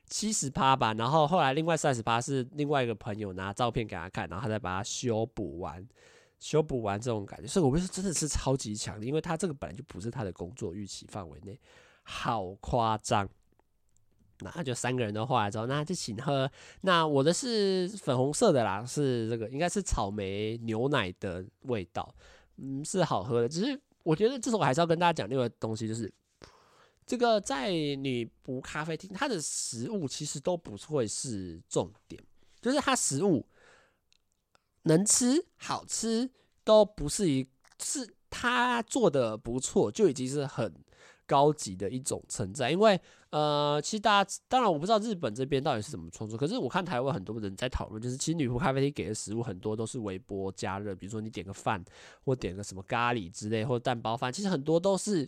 [0.07, 0.95] 七十趴吧。
[0.95, 5.87] 然后后来另外三十趴是另外一个朋友拿照片给他看，然后他再把它修补完，
[6.39, 11.59] 修补完这种感觉，所以我觉得真的是超级强的，因为他这个本来就不是他的工作预期范围内，
[12.01, 13.29] 好夸张。
[14.39, 16.51] 那就三个人都画了之后，那就请喝。
[16.81, 22.11] 那我的是粉红色的啦，是这个应该是草莓牛奶的味道，
[22.57, 23.79] 嗯，是好喝的，只是。
[24.05, 26.13] 我觉得这时候我还是要跟大家讲另外东西，就是
[27.07, 32.23] 这个在女仆咖啡厅，它的食物其实都不会是重点，
[32.61, 33.43] 就是它食物
[34.83, 36.29] 能吃、好吃
[36.63, 37.47] 都不是一，
[37.81, 40.71] 是它做的不错就已经是很
[41.27, 42.99] 高级的一种存在，因为
[43.31, 51.83] 呃，其实大家当然我不知道日本这边到底是怎么创作，可是我看台湾很多人在讨论，就是其实女仆咖啡厅给的食物很多都是微波加热，比如说你点个饭
[52.23, 55.27] 或点个什么咖喱之类或蛋包饭，其实很多都是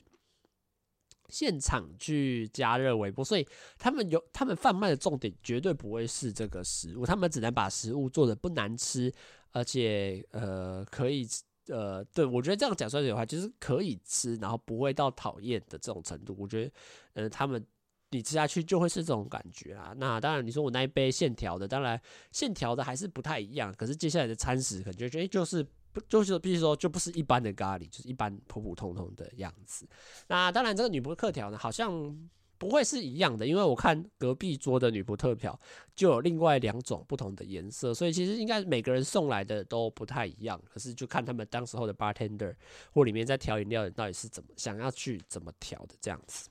[1.30, 3.46] 现场去加热微波，所以
[3.78, 9.14] 他们有他们贩卖的重点绝对不会是这个食物，他们只能把食物做的不难吃，
[9.52, 11.28] 而且呃可以。
[11.70, 16.36] 呃，对，我觉得这样讲出来的话，就是可以吃，然后不会到讨厌的这种程度。
[16.38, 16.72] 我觉得，
[17.14, 17.66] 呃，他们
[18.12, 19.94] 你吃下去就会是这种感觉啊。
[19.98, 22.00] 那当然，你说我那一杯现调的，当然
[22.32, 23.74] 现调的还是不太一样。
[23.74, 29.88] 可是接下来的餐食，可能就觉得就是不就是，比如说就不是一般的咖喱，就是一般普普通通的样子。
[30.28, 32.30] 那当然，这个女仆客调呢，好像。
[32.58, 35.60] 不会是一样的，因为我看隔壁桌的女仆特调
[35.96, 40.60] 就有另外两种不同的颜色，所以其实应该每个人送来的都不太一样。
[40.68, 42.56] 可是就看他们当时候的 bartender
[42.92, 46.50] 或里面在调饮料的到底是怎么想要去怎么调的这样子。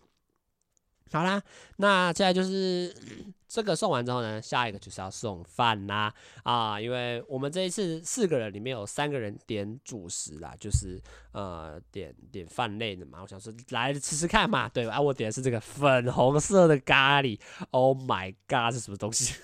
[1.12, 1.40] 好啦，
[1.76, 2.94] 那现在就是
[3.48, 6.80] 这个送完之后呢，下一个就是要送饭啦啊！
[6.80, 11.00] 因为我们这一次四个人里面有三个人点主食啦，就是
[11.32, 13.22] 呃点点饭类的嘛。
[13.22, 14.94] 我想说来吃吃看嘛，对吧？
[14.94, 17.38] 啊，我点的是这个粉红色的咖喱
[17.70, 19.34] ，Oh my god，是什么东西？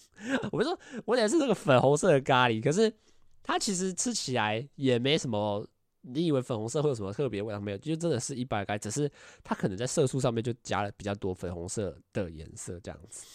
[0.52, 2.94] 我就说我点的是这个粉红色的咖喱，可是
[3.42, 5.66] 它其实吃起来也没什么。
[6.08, 7.58] 你以为粉红色会有什么特别味道？
[7.58, 9.10] 没有，就真的是一般该，只是
[9.42, 13.26] 它可能在色素上面就加了比较多粉红色的颜色，这样子，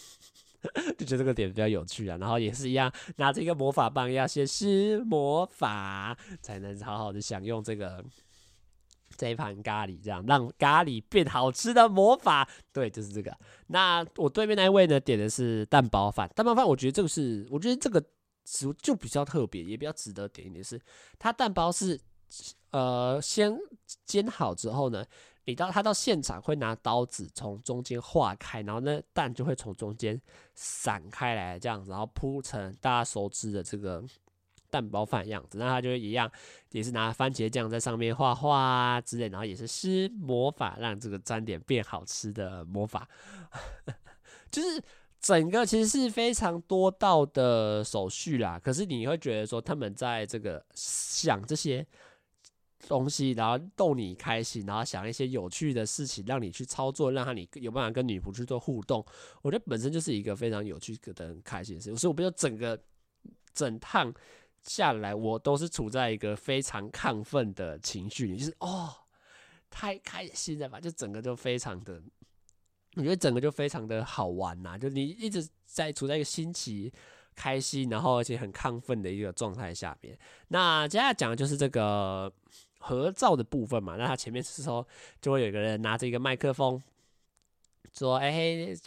[0.96, 2.16] 就觉得这个点比较有趣啊。
[2.16, 8.02] 然后也是一样，拿着一个魔法棒，要先施魔法，才能好好的享用这个
[9.18, 12.48] 这一盘咖喱，这样让咖喱变好吃的魔法。
[12.72, 13.36] 对，就是这个。
[13.66, 16.26] 那我对面那一位呢，点的是蛋包饭。
[16.34, 18.02] 蛋包饭，我觉得这个是，我觉得这个
[18.46, 20.80] 食物就比较特别，也比较值得点一点是，
[21.18, 22.00] 它蛋包是。
[22.70, 23.54] 呃，先
[24.06, 25.04] 煎好之后呢，
[25.44, 30.18] 你到他到现场会拿刀子从中间划开，然后那蛋就会从中间
[30.54, 34.02] 散开来，这样子，然后铺成大家熟知的这个
[34.70, 35.58] 蛋包饭样子。
[35.58, 36.30] 那他就会一样，
[36.70, 43.06] 也是拿番茄酱在上面画画啊之类，然后也是施魔法让这个沾点变好吃的魔法。
[44.50, 44.82] 就是
[45.20, 51.86] 整个其实是非常多道的手续啦，可是你会觉得说他们在这个想这些。
[52.88, 59.04] 东西，然后逗你开心，然后想一些有趣的事情，让你去操作，让他你有办法跟女仆去做互动。
[59.40, 61.96] 我觉得本身就是一个非常有趣的、很开心的事情。
[61.96, 62.78] 所以我不就整个
[63.54, 64.12] 整趟
[64.62, 68.92] 下来，我都是处在一个非常亢奋的情绪里，就是哦，
[69.70, 70.80] 太开心了吧！
[70.80, 72.02] 就整个就非常的，
[72.96, 76.92] 我觉得整个就非常的好玩呐、就你一直在处在一个新奇、
[77.34, 80.18] 开心，然后而且很亢奋的一个状态下面。
[80.48, 82.32] 那接下来讲的就是这个。
[82.82, 84.86] 合照的部分嘛，那他前面是说
[85.20, 86.82] 就会有一个人拿着一个麦克风，
[87.94, 88.32] 说：“哎、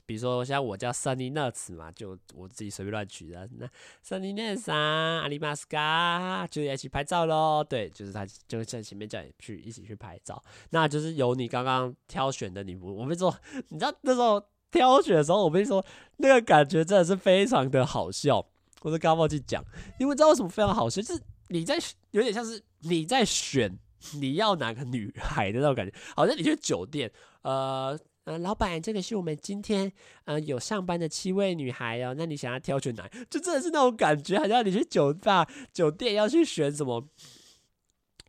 [0.05, 3.47] 比如说像我叫 Sunny Nuts 嘛，就我自己随便乱取的。
[3.57, 3.67] 那
[4.03, 7.63] Sunny Nuts 啊，阿里马斯卡就一起拍照喽。
[7.63, 10.43] 对，就是他就在前面叫你去一起去拍照。
[10.71, 13.33] 那就是由你刚刚挑选的女仆，我跟你说，
[13.69, 15.85] 你知道那时候挑选的时候，我跟你说
[16.17, 18.43] 那个感觉真的是非常的好笑。
[18.81, 19.63] 我都刚忘记讲，
[19.99, 21.77] 因为知道为什么非常好笑，就是你在
[22.09, 23.77] 有点像是你在选。”
[24.13, 29.91] 你要哪个女孩的那种感觉，好像你去酒店，呃呃，老板，这个是我们今天
[30.23, 33.07] 呃有上班的七位女孩哦，那你想要挑选哪？
[33.29, 37.07] 就真的是那种感觉，好像你去酒吧、酒店要去选什么，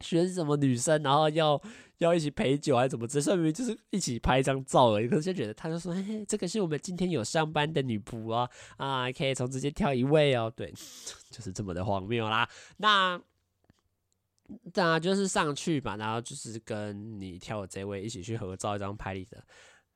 [0.00, 1.58] 选什么女生，然后要
[1.98, 3.06] 要一起陪酒还是怎么？
[3.06, 10.70] 只是明就是一起拍一张照而已，可是就觉得他就说，嘿嘿，这个是我们今天有上班的女仆哦，啊，可以从直接挑一位哦，对，
[11.32, 13.18] 就是这么的荒谬啦，那。
[14.72, 19.42] 当然就是上去嘛，然后就是跟你挑的这位一起去合照一张拍立得。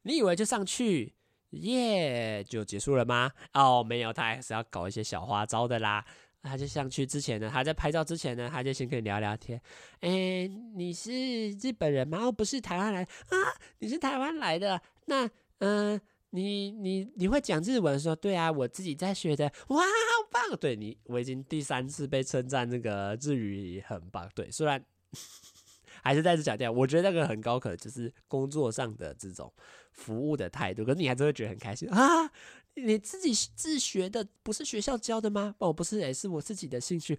[0.03, 1.15] 你以为就上去
[1.51, 3.31] 耶、就结束了吗？
[3.55, 6.05] 哦，没有，他还是要搞一些小花招的啦。
[6.43, 9.61] 他就上去之前呢，他在拍照之前呢，他就先跟你聊聊天。
[10.01, 12.19] 哎、你是日本人吗？
[12.23, 13.37] 哦，不是台湾来啊？
[13.79, 14.81] 你是台湾来的？
[15.07, 16.01] 那嗯。
[16.31, 18.15] 你你你会讲日文说？
[18.15, 19.53] 对啊，我自己在学的。
[19.69, 20.57] 哇，好棒！
[20.59, 24.31] 对你，我已经第三次被称赞，那个日语很棒。
[24.35, 24.85] 对，虽然
[26.03, 29.53] 还是再次强调，我觉得那个很高可就是工作上的这种
[29.93, 32.31] 服务的态度，可是你还是会觉得很开心啊！
[32.75, 35.57] 你自己自学的，不是学校教的吗？
[35.59, 37.19] 哦，不是，也是我自己的兴趣。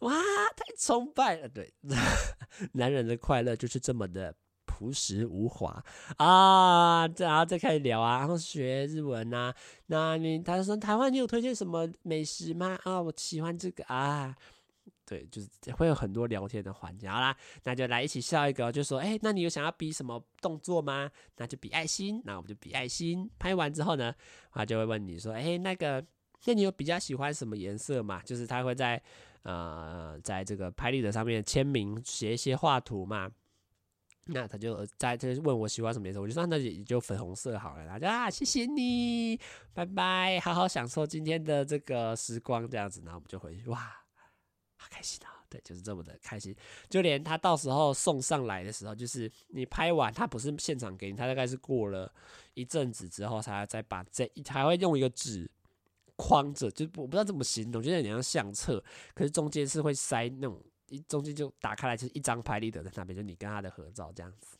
[0.00, 0.14] 哇，
[0.56, 1.48] 太崇拜了！
[1.48, 1.72] 对，
[2.72, 4.34] 男人的快乐就是这么的。
[4.74, 5.80] 朴实无华
[6.16, 9.54] 啊，然后再开始聊啊，然后学日文啊。
[9.86, 12.76] 那你他说台湾，你有推荐什么美食吗？
[12.82, 14.34] 啊，我喜欢这个啊。
[15.06, 17.08] 对，就是会有很多聊天的环节。
[17.08, 21.08] 好啦，那就来一起笑一个，就说，哎，那你有想要比什么动作吗？
[21.36, 23.30] 那就比爱心，那我们就比爱心。
[23.38, 24.12] 拍完之后呢，
[24.50, 26.04] 他就会问你说，哎，那个，
[26.46, 28.20] 那你有比较喜欢什么颜色吗？
[28.24, 29.00] 就是他会在
[29.42, 33.30] 呃，在这个拍立得上面签名，写一些画图嘛。
[34.26, 37.86] 那他就在这问我喜欢什么颜色，我就说那也就粉红色好了。
[37.86, 39.38] 他就啊，谢谢你，
[39.74, 43.78] 拜拜，好好享受今天的这个时光，这样子，然后我们就回去，哇，
[44.76, 45.44] 好开心啊！
[45.50, 46.56] 对，就是这么的开心。
[46.88, 52.10] 就连他到时候送上来的时候，就是你拍完，他不是现场给你，他大概是过了
[52.54, 55.50] 一阵子之后，才再把这，还会用一个纸
[56.16, 58.82] 框着，就我不知道怎么形容，就有点像相册，
[59.14, 60.60] 可是中间是会塞那种。
[60.88, 64.56] 一中间就打开来，就是一张拍立得在那边，就你跟他的合照这样子，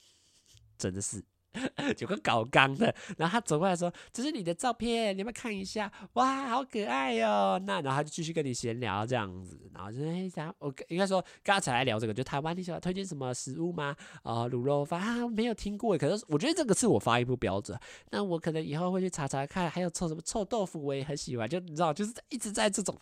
[0.78, 1.22] 真的是
[2.00, 5.88] 有个搞刚的，然后他走过来说：“这是你的照片，你要不要看一下？
[6.14, 13.94] 哇，好可爱哟、！”那然后他就继续跟你闲聊这样子，然后就哎，然后我应该说刚才来聊这个，就台湾你喜欢推荐什么食物吗？
[14.24, 17.78] 啊、卤肉饭，没有听过，可是我觉得这个是我发音不标准，
[18.10, 22.98] 那我可能以后会去查查看，还有臭什么臭豆腐，我也很喜欢，就你知道，就是一直在这种。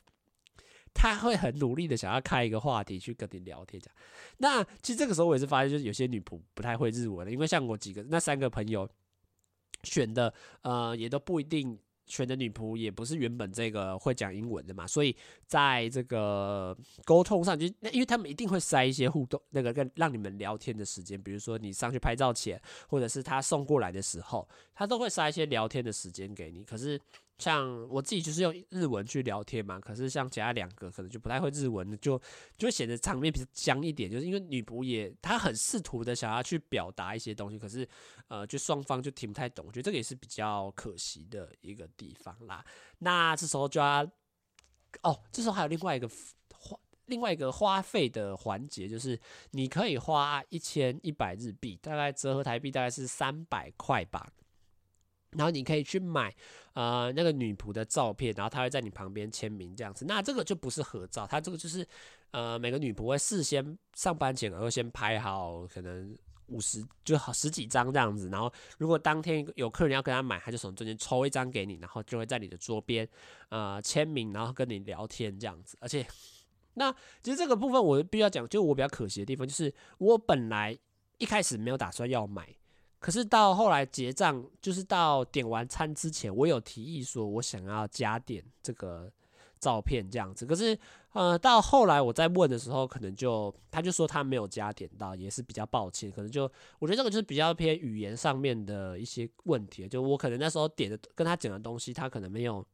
[0.95, 3.97] 他会很努力的想要开一个话题去跟你聊天，这样。
[4.39, 8.89] 那其实这个时候我也是发现，就是有些女仆不太会日文的，因为像我几个那三个朋友
[9.83, 10.33] 选的，
[10.63, 15.17] 呃，也都不一定选的女仆也不是原本这个会讲英文的嘛，所以
[15.47, 27.01] 在这个沟通上，就那因为他们一定会塞一些互动那个跟让你们聊天的时间，比如说你上去拍照前，或者是他送过来的时候，他都会塞一些聊天的时间给你，可是。
[27.43, 32.17] 像我自己就是用日文去聊天嘛，可是像其他两个可能就不太会日文，就
[32.57, 34.09] 就会显得场面比较僵一点。
[34.09, 37.89] 就是因为女仆也她很试图的想要去表达一些东西，可是
[38.29, 42.65] 呃，就双方就听不太懂，我觉得这个也是比较可惜的一个地方啦。
[43.01, 44.09] 那这时候就要
[45.03, 46.09] 哦，这时候还有另外一个
[46.55, 49.19] 花另外一个花费的环节，就是
[49.51, 54.33] 你可以花一千一百日币，大概折合台币大概是三百块吧。
[55.33, 56.35] 然后你可以去买，
[56.75, 60.05] 呃，那个女仆的照片，然后她会在你旁边签名这样子。
[60.05, 61.87] 那这个就不是合照，它这个就是，
[62.33, 66.15] 呃，每个女仆会事先上班前，然后先拍好可能
[66.49, 68.29] 五十就好十几张这样子。
[68.29, 73.09] 然后如果当天有客人要跟她买，她就从中间抽一张给你，然后就会在你的桌边，
[73.49, 75.79] 呃，签名，然后跟你聊天这样子。
[75.81, 76.07] 而且，
[76.75, 80.79] 那其实这个部分我必须要讲，就我比较可惜的地方，就是我本来
[81.17, 82.55] 一开始没有打算要买。
[83.03, 89.13] 可是到后来结账，就是到点完餐之前，我有提议说，我想要加点这个
[89.59, 90.47] 照片这样子。
[90.47, 90.79] 可是，
[91.13, 96.13] 呃，到后来我在问的时候，可能就他就说他没有加点到，也是比较抱歉。
[96.13, 96.45] 可能就
[96.79, 102.65] 我觉得这个就是比较偏语言上面的一些问题，就我可能那时候点的跟他讲的东西，他可能没有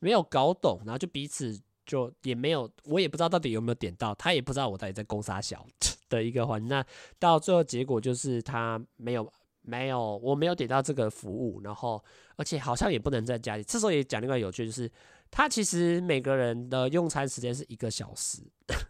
[0.00, 5.64] 没有搞懂，然后就彼此就也没有，我也不知道到底有没有点到，他也不知道我到底在攻杀小。
[6.08, 6.84] 的一个环，那
[7.18, 9.32] 到最后结果就是他没有
[9.62, 12.02] 没有，我没有点到这个服务，然后
[12.36, 13.62] 而且好像也不能在家里。
[13.64, 14.90] 这时候也讲另外有趣，就是
[15.30, 18.42] 他其实每个人的用餐时间是一个小时，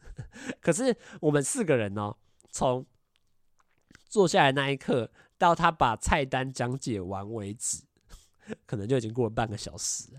[0.61, 2.15] 可是我们四个人呢，
[2.51, 2.85] 从
[4.09, 7.83] 坐下来那一刻到他把菜单讲解完为止，
[8.67, 10.11] 可能就已经过了半个小时。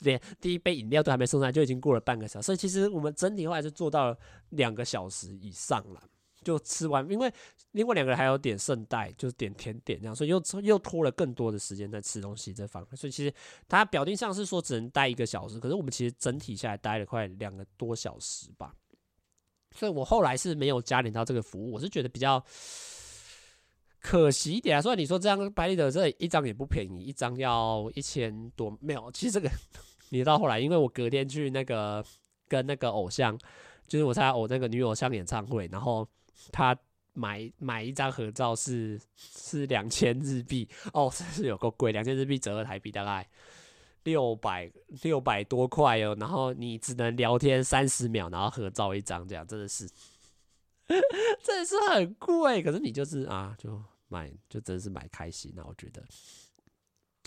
[0.00, 2.46] 连第一杯饮料都还没送上来，就已经过了半个小时。
[2.46, 4.18] 所以其实我们整体后来就做到了
[4.50, 6.00] 两个小时以上了，
[6.42, 7.08] 就吃完。
[7.10, 7.32] 因为
[7.72, 12.96] 另外两个人还有点剩带，就是点甜点这样，所以又又拖了更多的时间在吃东西这方面。
[12.96, 13.32] 所以其实
[13.68, 18.74] 他表定上是说只能待一个小时，可是我们其实整体下来待了快两个多小时吧。
[19.74, 22.44] 所以我后来是没有加点到这个服务，我是觉得比较。
[24.04, 29.08] 可惜一点啊，所以你说这样拍立得这一张也不便宜，一张要一千多，没有。
[29.12, 29.48] 其实这个
[30.10, 32.04] 你到后来，因为我隔天去那个
[32.48, 33.38] 跟那个偶像，
[33.92, 36.08] 就是我参加偶那个女偶像演唱会，然后
[36.50, 36.74] 他
[37.12, 43.28] 买买一张合照是是两千日币哦，真是有够贵，两千日币折合台币大概
[44.04, 44.72] 六百
[45.02, 49.86] 六百多块哦，然后你只能聊天三十秒，然后合照一张，这样真的是
[51.42, 53.82] 真的是很贵，可是你就是啊就。
[54.08, 56.04] 买就真是买开心了，我觉得，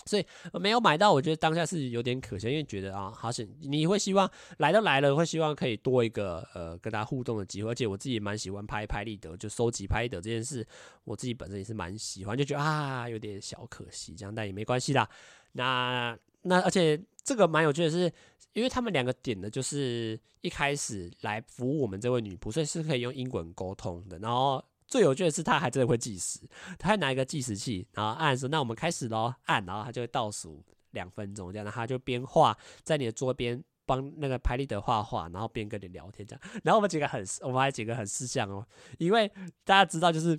[0.06, 10.66] 所以没有买到，我觉得当下是有点可惜，因为觉得啊，好像你会希望来都来了，会希望可以多一个呃跟大家互动的机会，而且我自己也蛮喜欢拍拍立得，就收集拍立得这件事，
[11.04, 15.08] 我自己本身也是蛮喜欢，就觉得啊有点小可惜这样，但也没关系啦。
[15.52, 18.12] 那那而且这个蛮有趣的是，
[18.52, 24.64] 因为他们两个点的就是一开始来服务我们这位女仆，所以是可以用英文沟通的，然后。
[24.86, 26.40] 最有趣的是，他还真的会计时，
[26.78, 36.60] 他还拿一个计时器，然后按说：“那我们开始喽。”按，然后他就会倒数两分钟，这样，他就边画在你的桌边帮那个拍立得画画，然后边跟你聊天这样。
[36.62, 38.66] 然后我们几个很，我们还几个很识相哦，
[38.98, 39.28] 因为
[39.64, 40.38] 大家知道，就是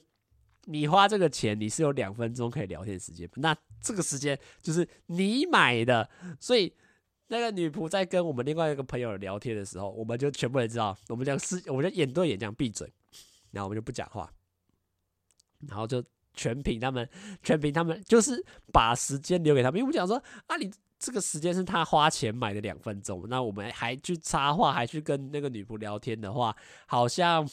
[0.66, 6.74] 你花这个钱，你是有两分钟可以聊天时间，那这个时间就是你买的，所以
[7.28, 12.92] 那个女仆在跟我们另外一个朋友聊天的时候，我们就全部人知道，我们讲是，我们就眼对眼这样闭嘴，
[13.52, 14.32] 然后我们就不讲话。
[15.68, 16.04] 然后就
[16.34, 17.10] 全凭他们，
[17.42, 19.80] 全凭他们，就是把时间留给他们。
[19.80, 26.56] 因为我们讲说啊，你这个时间是他花钱买的两分钟，那我们还去插话，还去跟那个女仆聊天的话，
[26.86, 27.48] 好像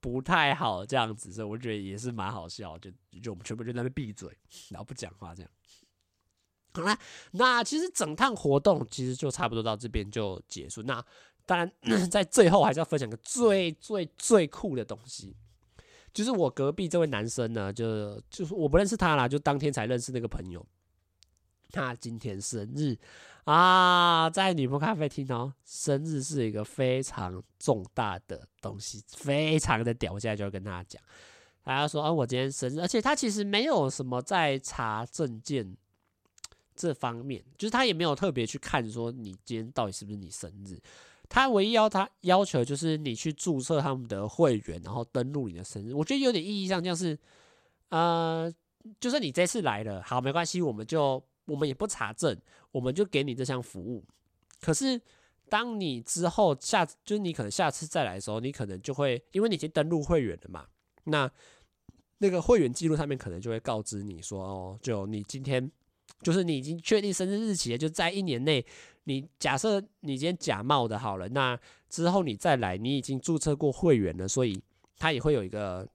[0.00, 1.32] 不太好这样子。
[1.32, 2.90] 所以我觉得也是蛮好笑，就
[3.22, 4.30] 就我们全部就在那边闭嘴，
[4.70, 5.50] 然后不讲话这样。
[6.72, 6.98] 好啦，
[7.32, 10.82] 那其实整趟活动其实就差不多到这边就结束。
[10.82, 11.04] 那
[11.44, 11.72] 当然，
[12.08, 15.36] 在最后还是要分享个最最最酷的东西。
[16.12, 20.64] 就是我隔壁这位男生呢，就就是我不认识他啦，就当天才认识那个朋友。
[21.72, 22.98] 他今天生日
[23.44, 30.12] 啊，在女仆咖啡厅哦，生日是一个非常重大的东西，非常的屌。
[30.12, 31.00] 我现在就要跟他讲，
[31.62, 35.76] 他说啊，我今天生日，而且他其实没有什么在查证件
[36.74, 40.76] 这方面，就是他也没有特别去看说你今天到底是不是你生日。
[41.30, 45.94] 他唯一要他要求就是你去注册他们的会员，然后登录你的生日。
[45.94, 47.18] 我觉得有点意义上，像是
[47.88, 48.52] 呃，
[49.00, 51.24] 就是你这次来了，好，没关系，我们就。
[51.46, 52.38] 我们也不查证，
[52.70, 54.04] 我们就给你这项服务。
[54.60, 55.00] 可是，
[55.48, 60.68] 当你之后下，就是你可能下次再来的时候，你可能就会，因为你已经登录会员了嘛，
[61.04, 61.28] 那
[62.18, 65.68] 那个会员记录上面可能就会告知你说，哦，就你今天，
[66.22, 68.64] 就是你已经确定生日日期了，就在一年内，
[69.10, 71.58] 你假设你今天假冒的好了，那
[71.88, 74.62] 之后你再来，你已经注册过会员了，所以
[74.98, 75.88] 他也会有一个。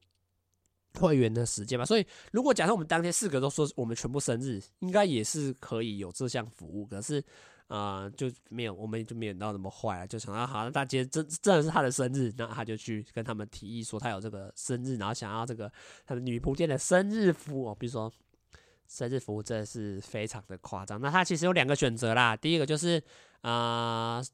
[0.98, 6.86] 会员的时间吧，所以如果假设我们当天四个都说我们全部生日，应该也是可以有这项服务。
[6.86, 7.22] 可是，
[7.66, 15.70] 啊、就没有，我们就没有到那么坏啊，就想到好像大家真真的是他的生日，那他就去跟他们提议说他有这个生日，然后想要这个
[16.06, 18.10] 他的女仆店的生日服务，比如说
[18.88, 21.00] 生日服务真的是非常的夸张。
[21.00, 23.02] 那他其实有两个选择啦，第一个就是
[23.42, 24.18] 啊。
[24.18, 24.24] 呃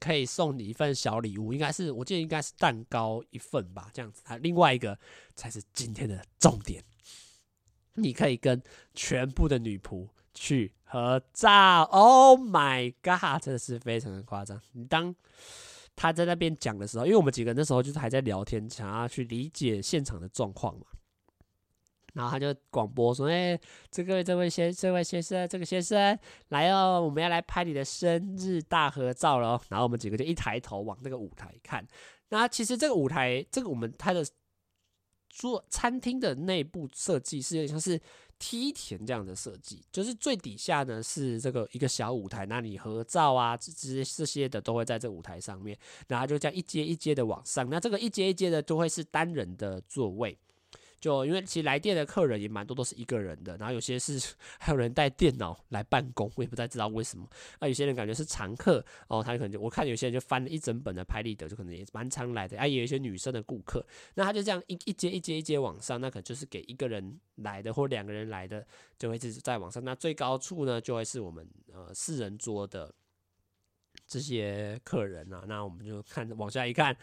[0.00, 4.22] 可以送你一份小礼物，应该是我记得应该是蛋糕一份吧，这样子。
[4.24, 4.98] 还另外一个
[5.36, 6.82] 才是今天的重点，
[7.94, 8.60] 你可以跟
[8.92, 11.82] 全部的女仆去合照。
[11.84, 14.60] Oh my god，真的是非常的夸张。
[14.72, 15.14] 你当
[15.94, 20.86] 他在那边讲的时候，因为我们几个人那时候就是还在聊天，想要去理解现场的状况嘛。
[22.14, 23.58] 然后他就广播说：“哎、
[23.90, 31.86] 这个这位先，这位先生，这个先生来哦，我们要来拍你的生日大合照了。”然后我们几个就一抬头往那个舞台看。
[32.30, 34.24] 那其实这个舞台，这个我们它的
[35.28, 38.00] 做餐厅的内部设计是有点像是
[38.38, 45.76] 梯田这样的设计，就是最底下呢是这个一个小舞台，那你合照啊，这这这些的都会在这舞台上面。
[46.06, 50.38] 然后就这样一阶一阶的往上，那这个一阶一阶的都会是单人的座位。
[51.04, 54.18] 就因为其实来店的客人也蛮多，都是一个人的，然后有些是
[54.58, 57.28] 还有人带电脑来办公，我也不太知道为什么。
[57.60, 62.58] 那有些人感觉是常客哦，他可能就我看有些人就翻了一整本的拍立得，就可能也蛮常来的。
[62.58, 63.84] 啊，有一些女生的顾客，
[64.14, 68.66] 那他就这样一一阶一阶一阶往上，那可能就是给一个人来的或两个人来的，
[68.98, 69.84] 就会一直在往上。
[69.84, 72.94] 那最高处呢，就会是我们呃四人桌的
[74.06, 75.44] 这些客人啊。
[75.46, 76.96] 那我们就看往下一看，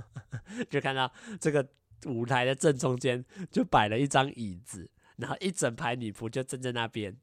[0.70, 1.68] 就看到这个。
[2.04, 7.16] 舞台的正中间就摆了一张椅子，然后一整排女仆就站在那边，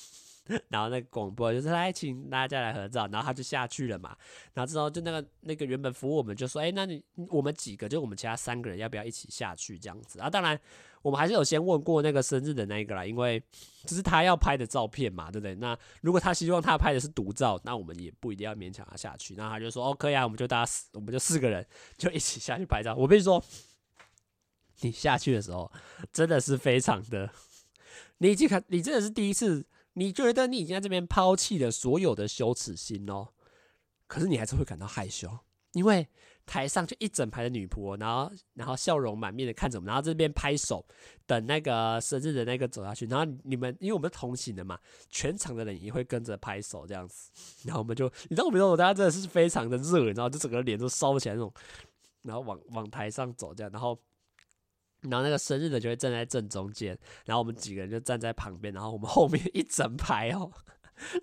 [0.68, 4.16] 然后那个广播就是来请大家来合照，然后他就下去了嘛。
[4.54, 10.30] 然后之后就那个那个原本服务我们就说，哎，那你我们几个就我们其他三个人要不要一起下去这样子啊？
[10.30, 10.58] 当然
[11.02, 13.42] 我们还是有先问过那个生日的那个啦，因为
[13.84, 15.54] 这是他要拍的照片嘛，对不对？
[15.54, 19.34] 那如果他希望他拍的是独照，那我们也不一定要勉强他下去。
[19.36, 21.64] 那他就说，哦，可以啊，我们就大家四，我们就四个人
[21.96, 22.94] 就一起下去拍照。
[22.94, 23.42] 我跟你说。
[24.80, 25.70] 你下去的时候，
[26.12, 27.30] 真的是非常的，
[28.18, 33.28] 你已经看，你真的是第一次，你觉得你已经在这边抛弃了所有的羞耻心哦，
[34.06, 35.38] 可是你还是会感到害羞，
[35.72, 36.06] 因为
[36.46, 40.86] 台上就一整排的女仆，然后然后笑容满面的看着我们，然后这边拍手，
[41.26, 44.78] 等那个生日的那个走下去，然后你们因为我们是同行的嘛，
[45.10, 47.30] 全场的人也会跟着拍手这样子，
[47.64, 51.52] 然后我们就，你知道我们说，大家真的是非常的热，然后就整个脸都烧起来那种，
[52.22, 53.98] 然后往往台上走这样，然后。
[55.09, 60.49] 然后那个生日的就会站在正中间，然后我们几个人就站在旁边，然后我们后面一整排哦，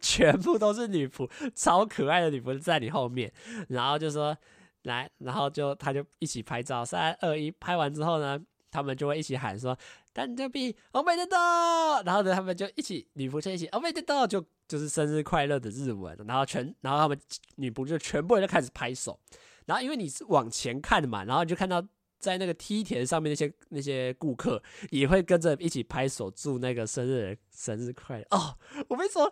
[0.02, 3.32] 全部都是女仆，超可爱的女仆在你后面，
[3.68, 4.36] 然后就说
[4.82, 8.38] 来，然后就他就一起拍照，三二一，拍完之后呢，
[8.70, 9.74] 他们就会一起喊说
[10.12, 17.18] 诞生日おめでとう，然后呢，他们就一起女仆就一起おめでとう，就就是生日快乐的日文，然后全，然后他们
[17.56, 19.18] 女仆就全部人就开始拍手，
[19.64, 21.82] 然后因为你是往前看的嘛，然后你就看到。
[22.25, 28.57] 在那个梯田上面，那些那些顾客也会跟着一起拍手，祝那个生日生日快乐哦！
[28.87, 29.31] 我跟你说，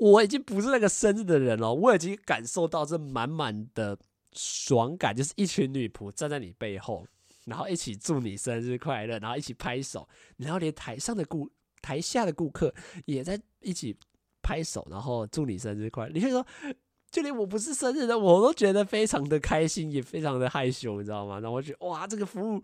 [0.00, 3.96] 我已经不是那个生日的人了，我已经感受到这满满的
[4.32, 7.06] 爽感，就是一群女仆站在你背后，
[7.44, 11.48] 然后一起祝你生日快乐，然后一起拍手，然后连台上的顾
[11.80, 12.74] 台下的顾客
[13.04, 13.96] 也在一起
[14.42, 16.12] 拍手，然后祝你生日快乐。
[16.12, 16.44] 你会说？
[17.14, 21.38] 就连我不是生日的，我都觉得非常的开心，也非常的害羞，你知道吗？
[21.38, 22.60] 然后我觉得哇，这个服务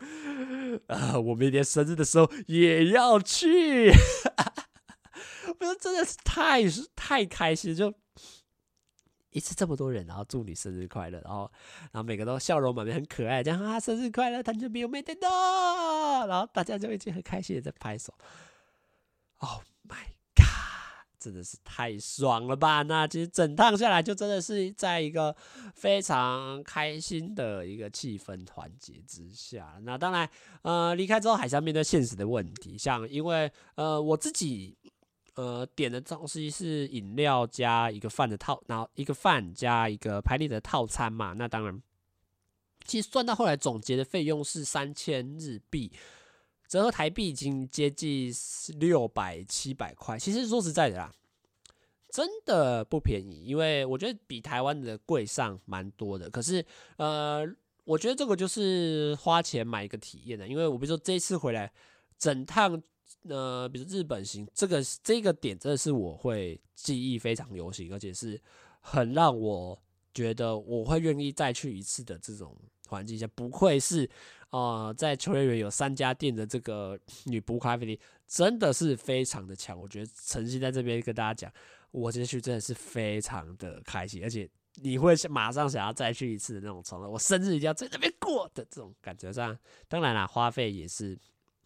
[0.89, 3.91] 啊、我明年生日的时候也要去，
[5.47, 6.65] 我觉得真的是太
[6.97, 7.95] 太开心，就
[9.31, 11.49] 一次这么多人，然后祝你生日快乐，然后
[11.93, 18.13] 然后每个都笑容满面，很可爱，这样啊，生日快乐，他就没有没得到，然后大家就已经很开心的在拍手。
[19.39, 20.19] Oh my
[21.21, 22.83] 真的是太爽了吧！
[22.83, 25.37] 那其实整趟下来，就真的是在一个
[25.75, 29.79] 非常开心的一个气氛团结之下。
[29.83, 30.29] 那当然，
[30.63, 34.77] 呃，离开之后还是要面对现实的问题，像因为呃我自己。
[35.37, 41.33] 呃，点的东西是饮料加一个饭的套，然后一个饭加一个排列的套餐嘛。
[41.35, 41.81] 那当然，
[42.85, 45.93] 其实算到后来总结的费用是三千日币，
[46.71, 48.33] 折合台币已经接近
[48.79, 50.17] 六百七百块。
[50.17, 51.13] 其实说实在的啦，
[52.09, 56.31] 真的不便宜，因为我觉得比台湾的贵上蛮多的。
[56.31, 56.65] 可是，
[56.97, 57.45] 呃，
[57.85, 61.71] 我觉得这个就是花钱买一个体验的，因为我比如说这次回来，
[62.17, 62.81] 整趟。
[63.29, 68.41] 呃，比如日本行，这个这个点真的是我会记忆非常犹新，而且是
[68.81, 69.77] 很让我
[70.15, 72.57] 觉得我会愿意再去一次的这种
[72.87, 73.27] 环境下。
[73.35, 74.09] 不愧是
[74.51, 79.79] 呃，在秋叶原有三家店的这个女仆咖啡店，真的是非常的强。
[79.79, 81.53] 我觉得诚心在这边跟大家讲，
[81.91, 87.11] 我这次去真的是非常的开心，而且你会马上想要再去一次的那种冲动。
[87.11, 89.57] 我生日一定要在那边过的这种感觉上，
[89.89, 91.19] 当然啦，花费也是。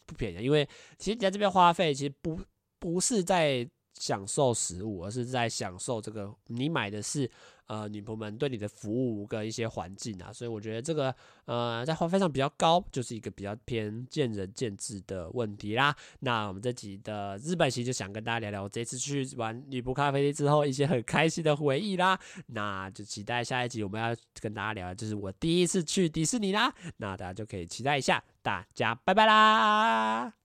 [0.06, 0.68] 不便宜，因为
[0.98, 2.38] 其实你在这边花费，其实不
[2.78, 7.26] 不是在享受食物，而是在享受这个你买的是
[7.66, 15.94] 呃女仆们对你的服务跟一些环境啊，所以我觉得这个呃在花费上比较高，就是一个比较偏见仁见智的问题啦。
[16.20, 22.18] 那我们这集的日本行就想跟大家聊聊我这次去玩女仆咖啡店之后一些很开心的回忆啦。
[22.48, 26.72] 那就期待下一集我们要跟大家聊的就是我第一次去迪士尼啦。
[26.98, 28.22] 那大家就可以期待一下。
[28.42, 30.43] 大家拜拜啦！